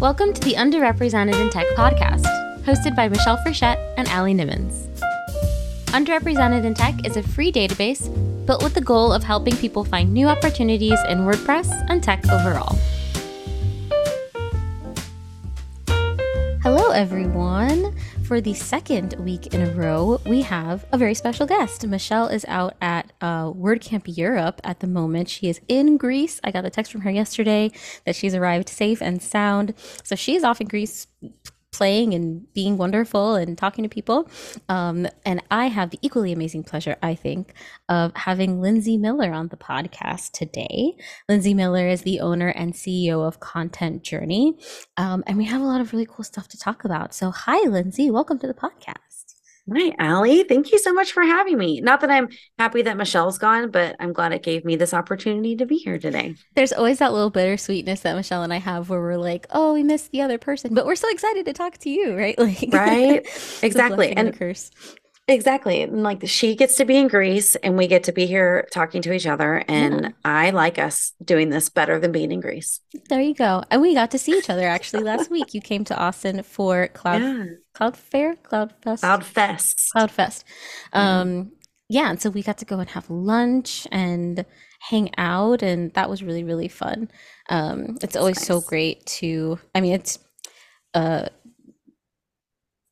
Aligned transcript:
Welcome 0.00 0.32
to 0.32 0.40
the 0.40 0.54
Underrepresented 0.54 1.38
in 1.38 1.50
Tech 1.50 1.66
podcast, 1.76 2.24
hosted 2.62 2.96
by 2.96 3.06
Michelle 3.10 3.36
Frechette 3.46 3.76
and 3.98 4.08
Allie 4.08 4.32
Nimmons. 4.32 4.86
Underrepresented 5.88 6.64
in 6.64 6.72
Tech 6.72 7.06
is 7.06 7.18
a 7.18 7.22
free 7.22 7.52
database 7.52 8.08
built 8.46 8.62
with 8.62 8.72
the 8.72 8.80
goal 8.80 9.12
of 9.12 9.22
helping 9.22 9.54
people 9.58 9.84
find 9.84 10.10
new 10.10 10.26
opportunities 10.26 10.98
in 11.10 11.18
WordPress 11.18 11.68
and 11.90 12.02
tech 12.02 12.26
overall. 12.30 12.78
Hello, 16.62 16.92
everyone. 16.92 17.94
For 18.30 18.40
the 18.40 18.54
second 18.54 19.14
week 19.14 19.48
in 19.54 19.60
a 19.60 19.72
row, 19.72 20.20
we 20.24 20.42
have 20.42 20.86
a 20.92 20.96
very 20.96 21.14
special 21.14 21.46
guest. 21.46 21.84
Michelle 21.84 22.28
is 22.28 22.44
out 22.46 22.74
at 22.80 23.12
uh, 23.20 23.46
WordCamp 23.50 24.04
Europe 24.16 24.60
at 24.62 24.78
the 24.78 24.86
moment. 24.86 25.28
She 25.28 25.48
is 25.48 25.60
in 25.66 25.96
Greece. 25.96 26.40
I 26.44 26.52
got 26.52 26.64
a 26.64 26.70
text 26.70 26.92
from 26.92 27.00
her 27.00 27.10
yesterday 27.10 27.72
that 28.06 28.14
she's 28.14 28.32
arrived 28.32 28.68
safe 28.68 29.02
and 29.02 29.20
sound. 29.20 29.74
So 30.04 30.14
she's 30.14 30.44
off 30.44 30.60
in 30.60 30.68
Greece 30.68 31.08
playing 31.72 32.14
and 32.14 32.52
being 32.52 32.76
wonderful 32.76 33.34
and 33.34 33.56
talking 33.56 33.82
to 33.82 33.88
people. 33.88 34.28
Um, 34.68 35.06
and 35.24 35.42
I 35.50 35.66
have 35.66 35.90
the 35.90 35.98
equally 36.02 36.32
amazing 36.32 36.64
pleasure, 36.64 36.96
I 37.02 37.14
think, 37.14 37.54
of 37.88 38.14
having 38.16 38.60
Lindsey 38.60 38.96
Miller 38.96 39.32
on 39.32 39.48
the 39.48 39.56
podcast 39.56 40.32
today. 40.32 40.96
Lindsey 41.28 41.54
Miller 41.54 41.86
is 41.86 42.02
the 42.02 42.20
owner 42.20 42.48
and 42.48 42.74
CEO 42.74 43.26
of 43.26 43.40
Content 43.40 44.02
Journey. 44.02 44.58
Um, 44.96 45.22
and 45.26 45.36
we 45.36 45.44
have 45.44 45.60
a 45.60 45.66
lot 45.66 45.80
of 45.80 45.92
really 45.92 46.06
cool 46.06 46.24
stuff 46.24 46.48
to 46.48 46.58
talk 46.58 46.84
about. 46.84 47.14
So, 47.14 47.30
hi, 47.30 47.68
Lindsey. 47.68 48.10
Welcome 48.10 48.38
to 48.40 48.46
the 48.46 48.54
podcast. 48.54 49.09
Hi, 49.72 49.94
Allie. 50.00 50.42
Thank 50.42 50.72
you 50.72 50.78
so 50.78 50.92
much 50.92 51.12
for 51.12 51.22
having 51.22 51.56
me. 51.56 51.80
Not 51.80 52.00
that 52.00 52.10
I'm 52.10 52.28
happy 52.58 52.82
that 52.82 52.96
Michelle's 52.96 53.38
gone, 53.38 53.70
but 53.70 53.94
I'm 54.00 54.12
glad 54.12 54.32
it 54.32 54.42
gave 54.42 54.64
me 54.64 54.74
this 54.74 54.92
opportunity 54.92 55.54
to 55.56 55.66
be 55.66 55.76
here 55.76 55.96
today. 55.96 56.34
There's 56.56 56.72
always 56.72 56.98
that 56.98 57.12
little 57.12 57.30
bittersweetness 57.30 58.00
that 58.02 58.16
Michelle 58.16 58.42
and 58.42 58.52
I 58.52 58.56
have 58.56 58.90
where 58.90 59.00
we're 59.00 59.16
like, 59.16 59.46
oh, 59.50 59.74
we 59.74 59.84
missed 59.84 60.10
the 60.10 60.22
other 60.22 60.38
person, 60.38 60.74
but 60.74 60.86
we're 60.86 60.96
so 60.96 61.08
excited 61.08 61.46
to 61.46 61.52
talk 61.52 61.78
to 61.78 61.90
you, 61.90 62.16
right? 62.16 62.36
Like, 62.40 62.72
right? 62.72 63.26
exactly. 63.62 64.12
and 64.12 64.36
curse. 64.36 64.70
Exactly. 65.30 65.82
And 65.82 66.02
like 66.02 66.26
she 66.26 66.56
gets 66.56 66.74
to 66.76 66.84
be 66.84 66.96
in 66.96 67.06
Greece 67.06 67.54
and 67.56 67.76
we 67.76 67.86
get 67.86 68.04
to 68.04 68.12
be 68.12 68.26
here 68.26 68.66
talking 68.72 69.00
to 69.02 69.12
each 69.12 69.26
other. 69.26 69.64
And 69.68 70.02
yeah. 70.02 70.10
I 70.24 70.50
like 70.50 70.78
us 70.78 71.12
doing 71.24 71.50
this 71.50 71.68
better 71.68 72.00
than 72.00 72.10
being 72.10 72.32
in 72.32 72.40
Greece. 72.40 72.80
There 73.08 73.20
you 73.20 73.34
go. 73.34 73.62
And 73.70 73.80
we 73.80 73.94
got 73.94 74.10
to 74.10 74.18
see 74.18 74.36
each 74.36 74.50
other 74.50 74.66
actually 74.66 75.04
last 75.04 75.30
week. 75.36 75.54
You 75.54 75.60
came 75.60 75.84
to 75.84 75.96
Austin 75.96 76.42
for 76.42 76.88
Cloud 76.88 77.22
yeah. 77.22 77.44
Cloud 77.74 77.96
Fair, 77.96 78.34
Cloud 78.36 78.74
Fest. 78.82 79.02
Cloud 79.02 79.24
Fest. 79.24 79.90
Cloud 79.92 80.10
Fest. 80.10 80.44
Um 80.92 81.52
yeah, 81.88 82.08
and 82.10 82.20
so 82.20 82.30
we 82.30 82.42
got 82.42 82.58
to 82.58 82.64
go 82.64 82.78
and 82.78 82.88
have 82.90 83.10
lunch 83.10 83.86
and 83.90 84.44
hang 84.80 85.10
out 85.18 85.62
and 85.62 85.92
that 85.94 86.08
was 86.10 86.22
really, 86.22 86.42
really 86.42 86.68
fun. 86.68 87.08
Um 87.48 87.98
it's 88.02 88.16
always 88.16 88.38
nice. 88.38 88.46
so 88.46 88.60
great 88.60 89.06
to 89.06 89.60
I 89.76 89.80
mean 89.80 89.92
it's 89.92 90.18
uh 90.92 91.26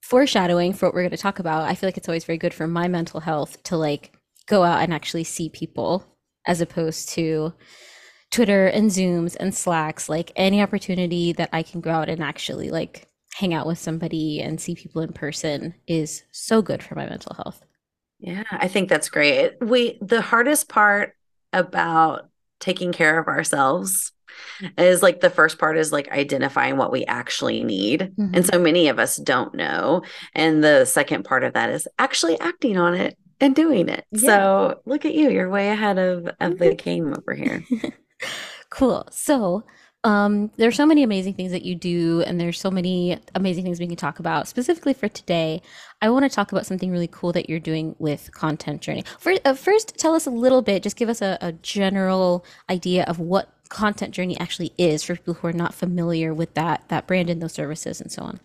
foreshadowing 0.09 0.73
for 0.73 0.87
what 0.87 0.95
we're 0.95 1.03
going 1.03 1.11
to 1.11 1.19
talk 1.19 1.39
about, 1.39 1.69
I 1.69 1.75
feel 1.75 1.87
like 1.87 1.99
it's 1.99 2.09
always 2.09 2.25
very 2.25 2.39
good 2.39 2.55
for 2.55 2.67
my 2.67 2.89
mental 2.89 3.21
health 3.21 3.63
to 3.65 3.77
like 3.77 4.17
go 4.47 4.65
out 4.65 4.83
and 4.83 4.95
actually 4.95 5.25
see 5.25 5.51
people 5.51 6.03
as 6.47 6.63
opposed 6.63 7.11
to 7.11 7.53
Twitter 8.31 8.69
and 8.69 8.91
Zooms 8.91 9.37
and 9.39 9.55
Slacks. 9.55 10.09
Like 10.09 10.33
any 10.35 10.63
opportunity 10.63 11.33
that 11.35 11.51
I 11.53 11.63
can 11.63 11.83
go 11.83 11.91
out 11.91 12.09
and 12.09 12.23
actually 12.23 12.71
like 12.71 13.07
hang 13.35 13.53
out 13.53 13.67
with 13.67 13.79
somebody 13.79 14.41
and 14.41 14.59
see 14.59 14.75
people 14.75 15.03
in 15.03 15.13
person 15.13 15.75
is 15.87 16.23
so 16.33 16.63
good 16.63 16.83
for 16.83 16.95
my 16.95 17.05
mental 17.05 17.35
health. 17.35 17.63
Yeah, 18.19 18.45
I 18.51 18.67
think 18.67 18.89
that's 18.89 19.11
great. 19.11 19.61
We 19.61 19.99
the 20.01 20.23
hardest 20.23 20.71
part 20.71 21.15
about 21.53 22.31
taking 22.61 22.93
care 22.93 23.19
of 23.19 23.29
ourselves 23.29 24.13
is 24.77 25.03
like 25.03 25.21
the 25.21 25.31
first 25.31 25.59
part 25.59 25.77
is 25.77 25.93
like 25.93 26.09
identifying 26.11 26.77
what 26.77 26.93
we 26.93 27.05
actually 27.07 27.63
need. 27.63 28.13
Mm-hmm. 28.19 28.35
And 28.35 28.47
so 28.47 28.59
many 28.59 28.89
of 28.89 28.99
us 28.99 29.17
don't 29.17 29.55
know. 29.55 30.03
And 30.35 30.63
the 30.63 30.85
second 30.85 31.25
part 31.25 31.45
of 31.45 31.55
that 31.55 31.71
is 31.71 31.89
actually 31.99 32.39
acting 32.41 32.77
on 32.77 32.95
it 32.95 33.19
and 33.41 33.55
doing 33.55 33.89
it. 33.89 34.05
Yeah. 34.11 34.21
So 34.21 34.81
look 34.85 35.05
at 35.05 35.15
you, 35.15 35.31
you're 35.31 35.49
way 35.49 35.71
ahead 35.71 35.99
of, 35.99 36.29
of 36.41 36.59
the 36.59 36.75
game 36.77 37.15
over 37.17 37.35
here. 37.35 37.65
cool. 38.71 39.07
So 39.11 39.65
um, 40.05 40.51
there's 40.57 40.77
so 40.77 40.87
many 40.87 41.03
amazing 41.03 41.35
things 41.35 41.51
that 41.51 41.65
you 41.65 41.75
do, 41.75 42.23
and 42.23 42.41
there's 42.41 42.61
so 42.61 42.71
many 42.71 43.19
amazing 43.35 43.65
things 43.65 43.81
we 43.81 43.87
can 43.89 43.97
talk 43.97 44.21
about. 44.21 44.47
Specifically 44.47 44.95
for 44.95 45.09
today, 45.09 45.61
I 46.01 46.09
want 46.11 46.25
to 46.25 46.29
talk 46.29 46.53
about 46.53 46.67
something 46.67 46.91
really 46.91 47.09
cool 47.09 47.33
that 47.33 47.51
you're 47.51 47.59
doing 47.59 47.97
with 47.99 48.31
Content 48.33 48.81
Journey. 48.81 49.03
For, 49.19 49.35
uh, 49.45 49.55
first, 49.55 49.99
tell 49.99 50.15
us 50.15 50.27
a 50.27 50.31
little 50.31 50.63
bit, 50.63 50.85
just 50.85 50.97
give 50.97 51.09
us 51.09 51.21
a, 51.21 51.37
a 51.41 51.53
general 51.53 52.45
idea 52.71 53.05
of 53.05 53.19
what 53.19 53.51
content 53.69 54.15
journey 54.15 54.39
actually 54.39 54.73
is 54.79 55.03
for 55.03 55.15
people 55.15 55.35
who 55.35 55.47
are 55.49 55.53
not 55.53 55.75
familiar 55.75 56.35
with 56.35 56.55
that 56.55 56.83
that 56.89 57.07
brand 57.07 57.31
and 57.31 57.41
those 57.41 57.53
services 57.53 58.01
and 58.01 58.11
so 58.11 58.23
on. 58.23 58.41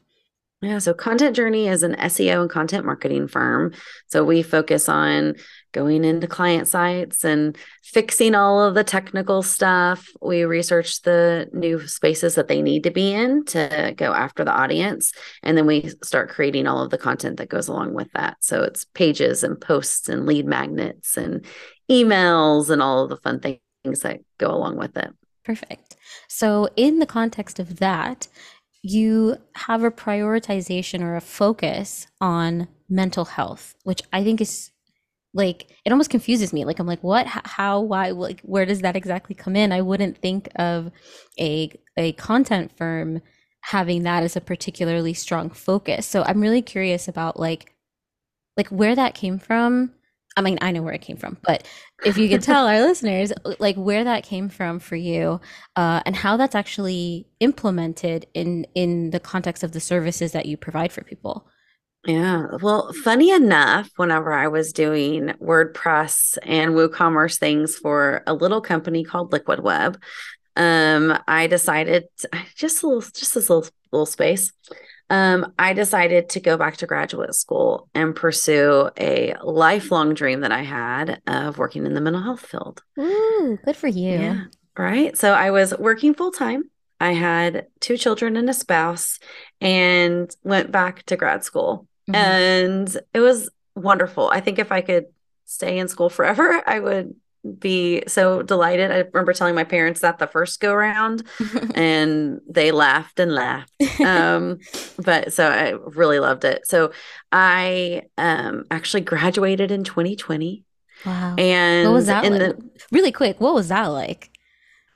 Yeah 0.61 0.77
so 0.79 0.93
content 0.93 1.35
journey 1.35 1.67
is 1.67 1.83
an 1.83 1.95
seo 1.95 2.41
and 2.41 2.49
content 2.49 2.85
marketing 2.85 3.27
firm. 3.27 3.73
So 4.07 4.23
we 4.23 4.43
focus 4.43 4.87
on 4.87 5.35
going 5.73 6.05
into 6.05 6.27
client 6.27 6.67
sites 6.67 7.25
and 7.25 7.57
fixing 7.83 8.33
all 8.35 8.63
of 8.63 8.75
the 8.75 8.83
technical 8.83 9.43
stuff. 9.43 10.07
We 10.21 10.43
research 10.43 11.01
the 11.01 11.49
new 11.51 11.85
spaces 11.87 12.35
that 12.35 12.47
they 12.47 12.61
need 12.61 12.83
to 12.83 12.91
be 12.91 13.11
in 13.11 13.43
to 13.45 13.93
go 13.97 14.13
after 14.13 14.45
the 14.45 14.53
audience. 14.53 15.11
And 15.41 15.57
then 15.57 15.65
we 15.65 15.91
start 16.03 16.29
creating 16.29 16.67
all 16.67 16.81
of 16.81 16.91
the 16.91 16.97
content 16.97 17.37
that 17.37 17.49
goes 17.49 17.67
along 17.67 17.93
with 17.93 18.11
that. 18.13 18.37
So 18.39 18.63
it's 18.63 18.85
pages 18.85 19.43
and 19.43 19.59
posts 19.59 20.07
and 20.07 20.25
lead 20.25 20.45
magnets 20.45 21.17
and 21.17 21.45
emails 21.91 22.69
and 22.69 22.81
all 22.81 23.03
of 23.03 23.09
the 23.09 23.17
fun 23.17 23.39
things 23.39 23.59
things 23.83 24.01
that 24.01 24.21
go 24.37 24.51
along 24.51 24.77
with 24.77 24.95
it. 24.97 25.13
Perfect. 25.43 25.95
So, 26.27 26.69
in 26.75 26.99
the 26.99 27.05
context 27.05 27.59
of 27.59 27.79
that, 27.79 28.27
you 28.81 29.37
have 29.55 29.83
a 29.83 29.91
prioritization 29.91 31.01
or 31.01 31.15
a 31.15 31.21
focus 31.21 32.07
on 32.19 32.67
mental 32.89 33.25
health, 33.25 33.75
which 33.83 34.01
I 34.11 34.23
think 34.23 34.41
is 34.41 34.71
like 35.33 35.71
it 35.83 35.91
almost 35.91 36.09
confuses 36.09 36.53
me. 36.53 36.63
Like 36.63 36.79
I'm 36.79 36.87
like, 36.87 37.03
what? 37.03 37.25
How? 37.27 37.81
Why? 37.81 38.11
Like, 38.11 38.41
where 38.41 38.65
does 38.65 38.81
that 38.81 38.95
exactly 38.95 39.35
come 39.35 39.55
in? 39.55 39.71
I 39.71 39.81
wouldn't 39.81 40.17
think 40.19 40.49
of 40.55 40.91
a 41.39 41.71
a 41.97 42.13
content 42.13 42.71
firm 42.77 43.21
having 43.61 44.03
that 44.03 44.23
as 44.23 44.35
a 44.35 44.41
particularly 44.41 45.13
strong 45.13 45.49
focus. 45.49 46.05
So 46.05 46.23
I'm 46.23 46.41
really 46.41 46.61
curious 46.61 47.07
about 47.07 47.39
like 47.39 47.73
like 48.57 48.67
where 48.67 48.95
that 48.95 49.15
came 49.15 49.39
from 49.39 49.93
I 50.35 50.41
mean, 50.41 50.57
I 50.61 50.71
know 50.71 50.81
where 50.81 50.93
it 50.93 51.01
came 51.01 51.17
from, 51.17 51.37
but 51.43 51.67
if 52.05 52.17
you 52.17 52.29
could 52.29 52.41
tell 52.43 52.67
our 52.67 52.81
listeners, 52.81 53.31
like 53.59 53.75
where 53.75 54.03
that 54.03 54.23
came 54.23 54.49
from 54.49 54.79
for 54.79 54.95
you, 54.95 55.39
uh, 55.75 56.01
and 56.05 56.15
how 56.15 56.37
that's 56.37 56.55
actually 56.55 57.27
implemented 57.39 58.25
in 58.33 58.65
in 58.75 59.11
the 59.11 59.19
context 59.19 59.63
of 59.63 59.71
the 59.71 59.79
services 59.79 60.31
that 60.31 60.45
you 60.45 60.57
provide 60.57 60.91
for 60.91 61.03
people. 61.03 61.47
Yeah. 62.05 62.47
Well, 62.61 62.91
funny 63.03 63.31
enough, 63.31 63.89
whenever 63.95 64.33
I 64.33 64.49
was 64.49 64.73
doing 64.73 65.27
WordPress 65.41 66.37
and 66.43 66.73
WooCommerce 66.73 67.39
things 67.39 67.77
for 67.77 68.23
a 68.27 68.33
little 68.33 68.59
company 68.59 69.05
called 69.05 69.31
Liquid 69.31 69.61
Web, 69.61 69.97
um, 70.57 71.17
I 71.27 71.47
decided 71.47 72.05
just 72.55 72.83
a 72.83 72.87
little, 72.87 73.01
just 73.01 73.33
this 73.35 73.49
little 73.49 73.65
little 73.91 74.05
space 74.05 74.51
um, 75.09 75.53
I 75.59 75.73
decided 75.73 76.29
to 76.29 76.39
go 76.39 76.57
back 76.57 76.77
to 76.77 76.87
graduate 76.87 77.35
school 77.35 77.89
and 77.93 78.15
pursue 78.15 78.89
a 78.99 79.35
lifelong 79.43 80.13
dream 80.13 80.41
that 80.41 80.51
I 80.51 80.61
had 80.63 81.21
of 81.27 81.57
working 81.57 81.85
in 81.85 81.93
the 81.93 82.01
mental 82.01 82.21
health 82.21 82.45
field. 82.45 82.81
Ooh, 82.99 83.59
good 83.63 83.75
for 83.75 83.87
you. 83.87 84.11
Yeah. 84.11 84.43
Right. 84.77 85.15
So 85.17 85.33
I 85.33 85.51
was 85.51 85.77
working 85.77 86.13
full 86.13 86.31
time. 86.31 86.63
I 86.99 87.11
had 87.13 87.67
two 87.79 87.97
children 87.97 88.37
and 88.37 88.49
a 88.49 88.53
spouse 88.53 89.19
and 89.59 90.33
went 90.43 90.71
back 90.71 91.03
to 91.07 91.17
grad 91.17 91.43
school. 91.43 91.87
Mm-hmm. 92.09 92.15
And 92.15 92.97
it 93.13 93.19
was 93.19 93.49
wonderful. 93.75 94.29
I 94.29 94.39
think 94.39 94.57
if 94.57 94.71
I 94.71 94.81
could 94.81 95.05
stay 95.45 95.77
in 95.77 95.87
school 95.87 96.09
forever, 96.09 96.63
I 96.67 96.79
would 96.79 97.15
be 97.59 98.03
so 98.07 98.41
delighted. 98.41 98.91
I 98.91 98.99
remember 98.99 99.33
telling 99.33 99.55
my 99.55 99.63
parents 99.63 100.01
that 100.01 100.17
the 100.17 100.27
first 100.27 100.59
go 100.59 100.73
round 100.73 101.23
and 101.75 102.39
they 102.49 102.71
laughed 102.71 103.19
and 103.19 103.33
laughed. 103.33 103.73
Um, 103.99 104.59
but 104.97 105.33
so 105.33 105.47
I 105.49 105.71
really 105.71 106.19
loved 106.19 106.45
it. 106.45 106.65
So 106.65 106.91
I 107.31 108.03
um, 108.17 108.63
actually 108.71 109.01
graduated 109.01 109.71
in 109.71 109.83
2020. 109.83 110.63
Wow. 111.05 111.35
And 111.37 111.89
what 111.89 111.95
was 111.95 112.05
that 112.07 112.23
in 112.23 112.37
like? 112.37 112.57
the 112.57 112.69
really 112.91 113.11
quick, 113.11 113.41
what 113.41 113.53
was 113.53 113.67
that 113.67 113.87
like? 113.87 114.29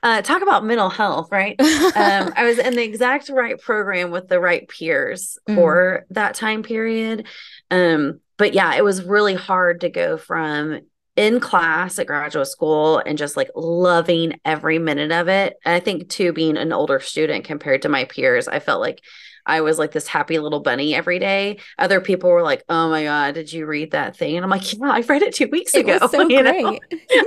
Uh, 0.02 0.22
talk 0.22 0.42
about 0.42 0.64
mental 0.64 0.88
health, 0.88 1.28
right? 1.30 1.60
um, 1.60 2.32
I 2.36 2.44
was 2.44 2.58
in 2.58 2.76
the 2.76 2.82
exact 2.84 3.28
right 3.28 3.58
program 3.60 4.10
with 4.10 4.28
the 4.28 4.40
right 4.40 4.66
peers 4.68 5.38
mm. 5.48 5.54
for 5.54 6.06
that 6.10 6.34
time 6.34 6.62
period. 6.62 7.26
Um, 7.70 8.20
but 8.36 8.54
yeah, 8.54 8.74
it 8.76 8.84
was 8.84 9.02
really 9.02 9.34
hard 9.34 9.80
to 9.80 9.90
go 9.90 10.16
from 10.16 10.80
in 11.18 11.40
class 11.40 11.98
at 11.98 12.06
graduate 12.06 12.46
school 12.46 12.98
and 13.04 13.18
just 13.18 13.36
like 13.36 13.50
loving 13.56 14.40
every 14.44 14.78
minute 14.78 15.10
of 15.12 15.28
it. 15.28 15.56
And 15.64 15.74
I 15.74 15.80
think 15.80 16.08
too, 16.08 16.32
being 16.32 16.56
an 16.56 16.72
older 16.72 17.00
student 17.00 17.44
compared 17.44 17.82
to 17.82 17.88
my 17.88 18.04
peers, 18.04 18.46
I 18.46 18.60
felt 18.60 18.80
like 18.80 19.02
I 19.44 19.62
was 19.62 19.78
like 19.78 19.92
this 19.92 20.06
happy 20.06 20.38
little 20.38 20.60
bunny 20.60 20.94
every 20.94 21.18
day. 21.18 21.58
Other 21.78 22.00
people 22.00 22.30
were 22.30 22.42
like, 22.42 22.62
"Oh 22.68 22.90
my 22.90 23.04
god, 23.04 23.34
did 23.34 23.52
you 23.52 23.66
read 23.66 23.92
that 23.92 24.16
thing?" 24.16 24.36
And 24.36 24.44
I'm 24.44 24.50
like, 24.50 24.72
"Yeah, 24.72 24.90
I 24.90 25.00
read 25.00 25.22
it 25.22 25.34
two 25.34 25.48
weeks 25.48 25.74
It 25.74 25.80
ago." 25.80 25.98
was 26.02 26.10
so 26.10 26.22
you 26.28 26.42
great. 26.42 26.62
know? 26.62 26.78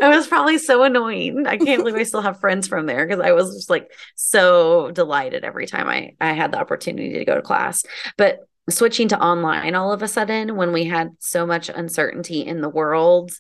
I 0.01 0.15
was 0.15 0.27
probably 0.27 0.57
so 0.59 0.83
annoying. 0.83 1.47
I 1.47 1.57
can't 1.57 1.83
believe 1.83 1.95
I 1.95 2.03
still 2.03 2.21
have 2.21 2.39
friends 2.39 2.67
from 2.67 2.85
there 2.85 3.05
because 3.05 3.21
I 3.25 3.31
was 3.33 3.55
just 3.55 3.69
like 3.69 3.91
so 4.15 4.91
delighted 4.91 5.43
every 5.43 5.65
time 5.67 5.87
I 5.87 6.13
I 6.21 6.33
had 6.33 6.51
the 6.51 6.59
opportunity 6.59 7.13
to 7.19 7.25
go 7.25 7.35
to 7.35 7.41
class. 7.41 7.83
But 8.17 8.39
switching 8.69 9.07
to 9.09 9.19
online 9.19 9.73
all 9.75 9.91
of 9.91 10.03
a 10.03 10.07
sudden 10.07 10.55
when 10.55 10.71
we 10.71 10.85
had 10.85 11.09
so 11.19 11.45
much 11.45 11.67
uncertainty 11.69 12.41
in 12.45 12.61
the 12.61 12.69
world 12.69 13.31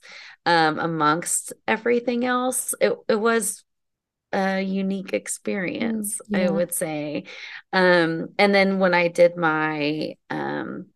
um, 0.45 0.79
amongst 0.79 1.53
everything 1.67 2.25
else, 2.25 2.73
it 2.81 2.93
it 3.07 3.15
was 3.15 3.63
a 4.33 4.61
unique 4.61 5.13
experience, 5.13 6.21
Mm, 6.31 6.45
I 6.45 6.49
would 6.49 6.73
say. 6.73 7.25
Um, 7.73 8.29
and 8.39 8.53
then 8.55 8.79
when 8.79 8.93
I 8.93 9.07
did 9.09 9.35
my 9.37 10.15
um 10.29 10.87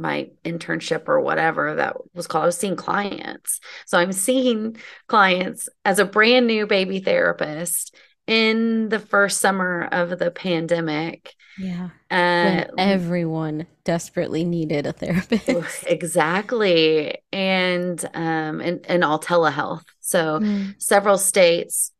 my 0.00 0.30
internship 0.44 1.08
or 1.08 1.20
whatever 1.20 1.74
that 1.76 1.96
was 2.14 2.28
called, 2.28 2.44
I 2.44 2.46
was 2.46 2.58
seeing 2.58 2.76
clients. 2.76 3.60
So 3.86 3.98
I'm 3.98 4.12
seeing 4.12 4.76
clients 5.08 5.68
as 5.84 5.98
a 5.98 6.04
brand 6.04 6.46
new 6.46 6.66
baby 6.66 7.00
therapist 7.00 7.94
in 8.28 8.90
the 8.90 9.00
first 9.00 9.40
summer 9.40 9.86
of 9.92 10.18
the 10.20 10.30
pandemic. 10.32 11.34
Yeah. 11.56 11.90
Uh, 12.10 12.64
everyone 12.76 13.66
desperately 13.84 14.44
needed 14.44 14.86
a 14.86 14.92
therapist. 14.92 15.82
exactly. 15.86 17.18
And 17.32 18.02
um 18.14 18.60
and, 18.60 18.84
and 18.86 19.04
all 19.04 19.18
telehealth. 19.20 19.84
So 20.00 20.40
Mm, 20.40 20.78
several 20.78 21.18
states 21.18 21.92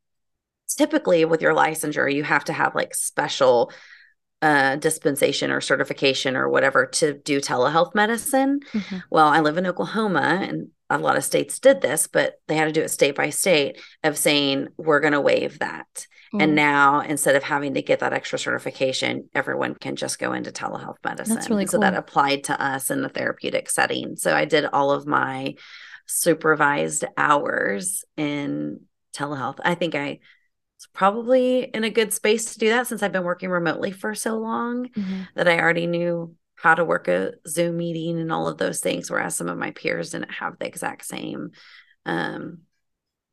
typically 0.77 1.25
with 1.25 1.43
your 1.43 1.55
licensure 1.55 2.13
you 2.13 2.25
have 2.25 2.45
to 2.45 2.53
have 2.53 2.75
like 2.75 2.95
special 2.95 3.73
uh 4.43 4.77
dispensation 4.77 5.51
or 5.53 5.61
certification 5.61 6.37
or 6.37 6.49
whatever 6.49 6.87
to 6.87 7.15
do 7.15 7.41
telehealth 7.41 7.95
medicine. 7.95 8.61
mhm. 8.75 9.03
Well, 9.11 9.29
I 9.29 9.41
live 9.41 9.59
in 9.59 9.67
Oklahoma 9.67 10.41
and 10.43 10.69
a 10.91 10.99
lot 10.99 11.17
of 11.17 11.25
states 11.25 11.59
did 11.59 11.81
this, 11.81 12.07
but 12.07 12.41
they 12.47 12.57
had 12.57 12.65
to 12.67 12.73
do 12.73 12.83
it 12.83 12.89
state 12.91 13.15
by 13.15 13.31
state 13.31 13.79
of 14.03 14.17
saying 14.17 14.69
we're 14.77 15.01
going 15.01 15.13
to 15.13 15.21
waive 15.21 15.59
that. 15.59 16.07
And 16.33 16.53
Mm. 16.53 16.55
now 16.55 17.01
instead 17.01 17.37
of 17.37 17.43
having 17.43 17.75
to 17.75 17.83
get 17.83 18.01
that 18.01 18.13
extra 18.13 18.39
certification, 18.39 19.29
everyone 19.35 19.75
can 19.75 19.97
just 19.97 20.19
go 20.19 20.33
into 20.33 20.51
telehealth 20.53 20.97
medicine. 21.05 21.35
That's 21.37 21.51
really 21.51 21.67
So 21.67 21.79
that 21.79 21.95
applied 21.95 22.45
to 22.45 22.63
us 22.63 22.91
in 22.91 23.03
the 23.03 23.09
therapeutic 23.09 23.71
setting. 23.71 24.17
So 24.17 24.35
I 24.35 24.45
did 24.45 24.67
all 24.67 24.91
of 24.91 25.07
my 25.07 25.55
supervised 26.07 27.05
hours 27.17 28.05
in 28.17 28.81
telehealth. 29.15 29.59
I 29.63 29.75
think 29.75 29.95
I 29.95 30.21
was 30.79 30.89
probably 30.95 31.65
in 31.65 31.85
a 31.85 31.91
good 31.91 32.13
space 32.13 32.53
to 32.53 32.59
do 32.59 32.69
that 32.71 32.87
since 32.87 33.03
I've 33.03 33.13
been 33.13 33.25
working 33.25 33.51
remotely 33.51 33.91
for 33.91 34.15
so 34.15 34.39
long 34.39 34.89
Mhm. 34.89 35.29
that 35.35 35.49
I 35.49 35.59
already 35.59 35.87
knew 35.87 36.35
how 36.61 36.75
to 36.75 36.85
work 36.85 37.09
a 37.09 37.33
Zoom 37.47 37.77
meeting 37.77 38.19
and 38.19 38.33
all 38.33 38.49
of 38.49 38.59
those 38.59 38.81
things, 38.81 39.11
whereas 39.11 39.37
some 39.37 39.49
of 39.49 39.59
my 39.59 39.71
peers 39.71 40.11
didn't 40.11 40.33
have 40.33 40.59
the 40.59 40.67
exact 40.67 41.05
same 41.05 41.53
um 42.07 42.59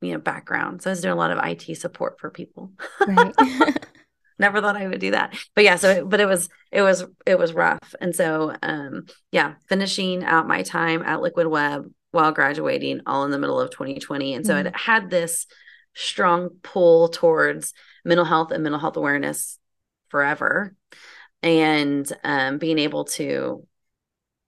you 0.02 0.14
know 0.14 0.20
background. 0.20 0.82
So 0.82 0.90
I 0.90 0.94
was 0.94 1.02
doing 1.02 1.14
a 1.14 1.18
lot 1.18 1.32
of 1.32 1.40
IT 1.40 1.74
support 1.76 2.20
for 2.20 2.30
people. 2.30 2.72
Right. 3.08 3.34
Never 4.38 4.60
thought 4.60 4.76
I 4.76 4.88
would 4.88 5.00
do 5.00 5.12
that. 5.12 5.38
But 5.56 5.64
yeah, 5.64 5.78
so 5.78 6.06
but 6.06 6.20
it 6.20 6.26
was 6.26 6.50
it 6.72 6.82
was 6.82 7.06
it 7.26 7.40
was 7.40 7.54
rough. 7.54 7.96
And 8.02 8.14
so 8.16 8.54
um 8.62 9.06
yeah, 9.32 9.54
finishing 9.70 10.24
out 10.24 10.48
my 10.48 10.62
time 10.62 11.02
at 11.04 11.22
Liquid 11.22 11.48
Web 11.48 11.90
while 12.12 12.32
graduating 12.34 13.02
all 13.06 13.24
in 13.24 13.32
the 13.32 13.40
middle 13.40 13.60
of 13.60 13.72
2020. 13.72 14.34
And 14.34 14.46
so 14.46 14.56
Mhm. 14.56 14.66
it 14.68 14.76
had 14.76 15.10
this 15.10 15.48
strong 15.94 16.50
pull 16.62 17.08
towards 17.08 17.74
mental 18.04 18.26
health 18.26 18.52
and 18.52 18.62
mental 18.64 18.80
health 18.80 18.98
awareness 18.98 19.58
forever. 20.10 20.76
And 21.46 22.12
um 22.26 22.60
being 22.60 22.80
able 22.80 23.06
to 23.06 23.68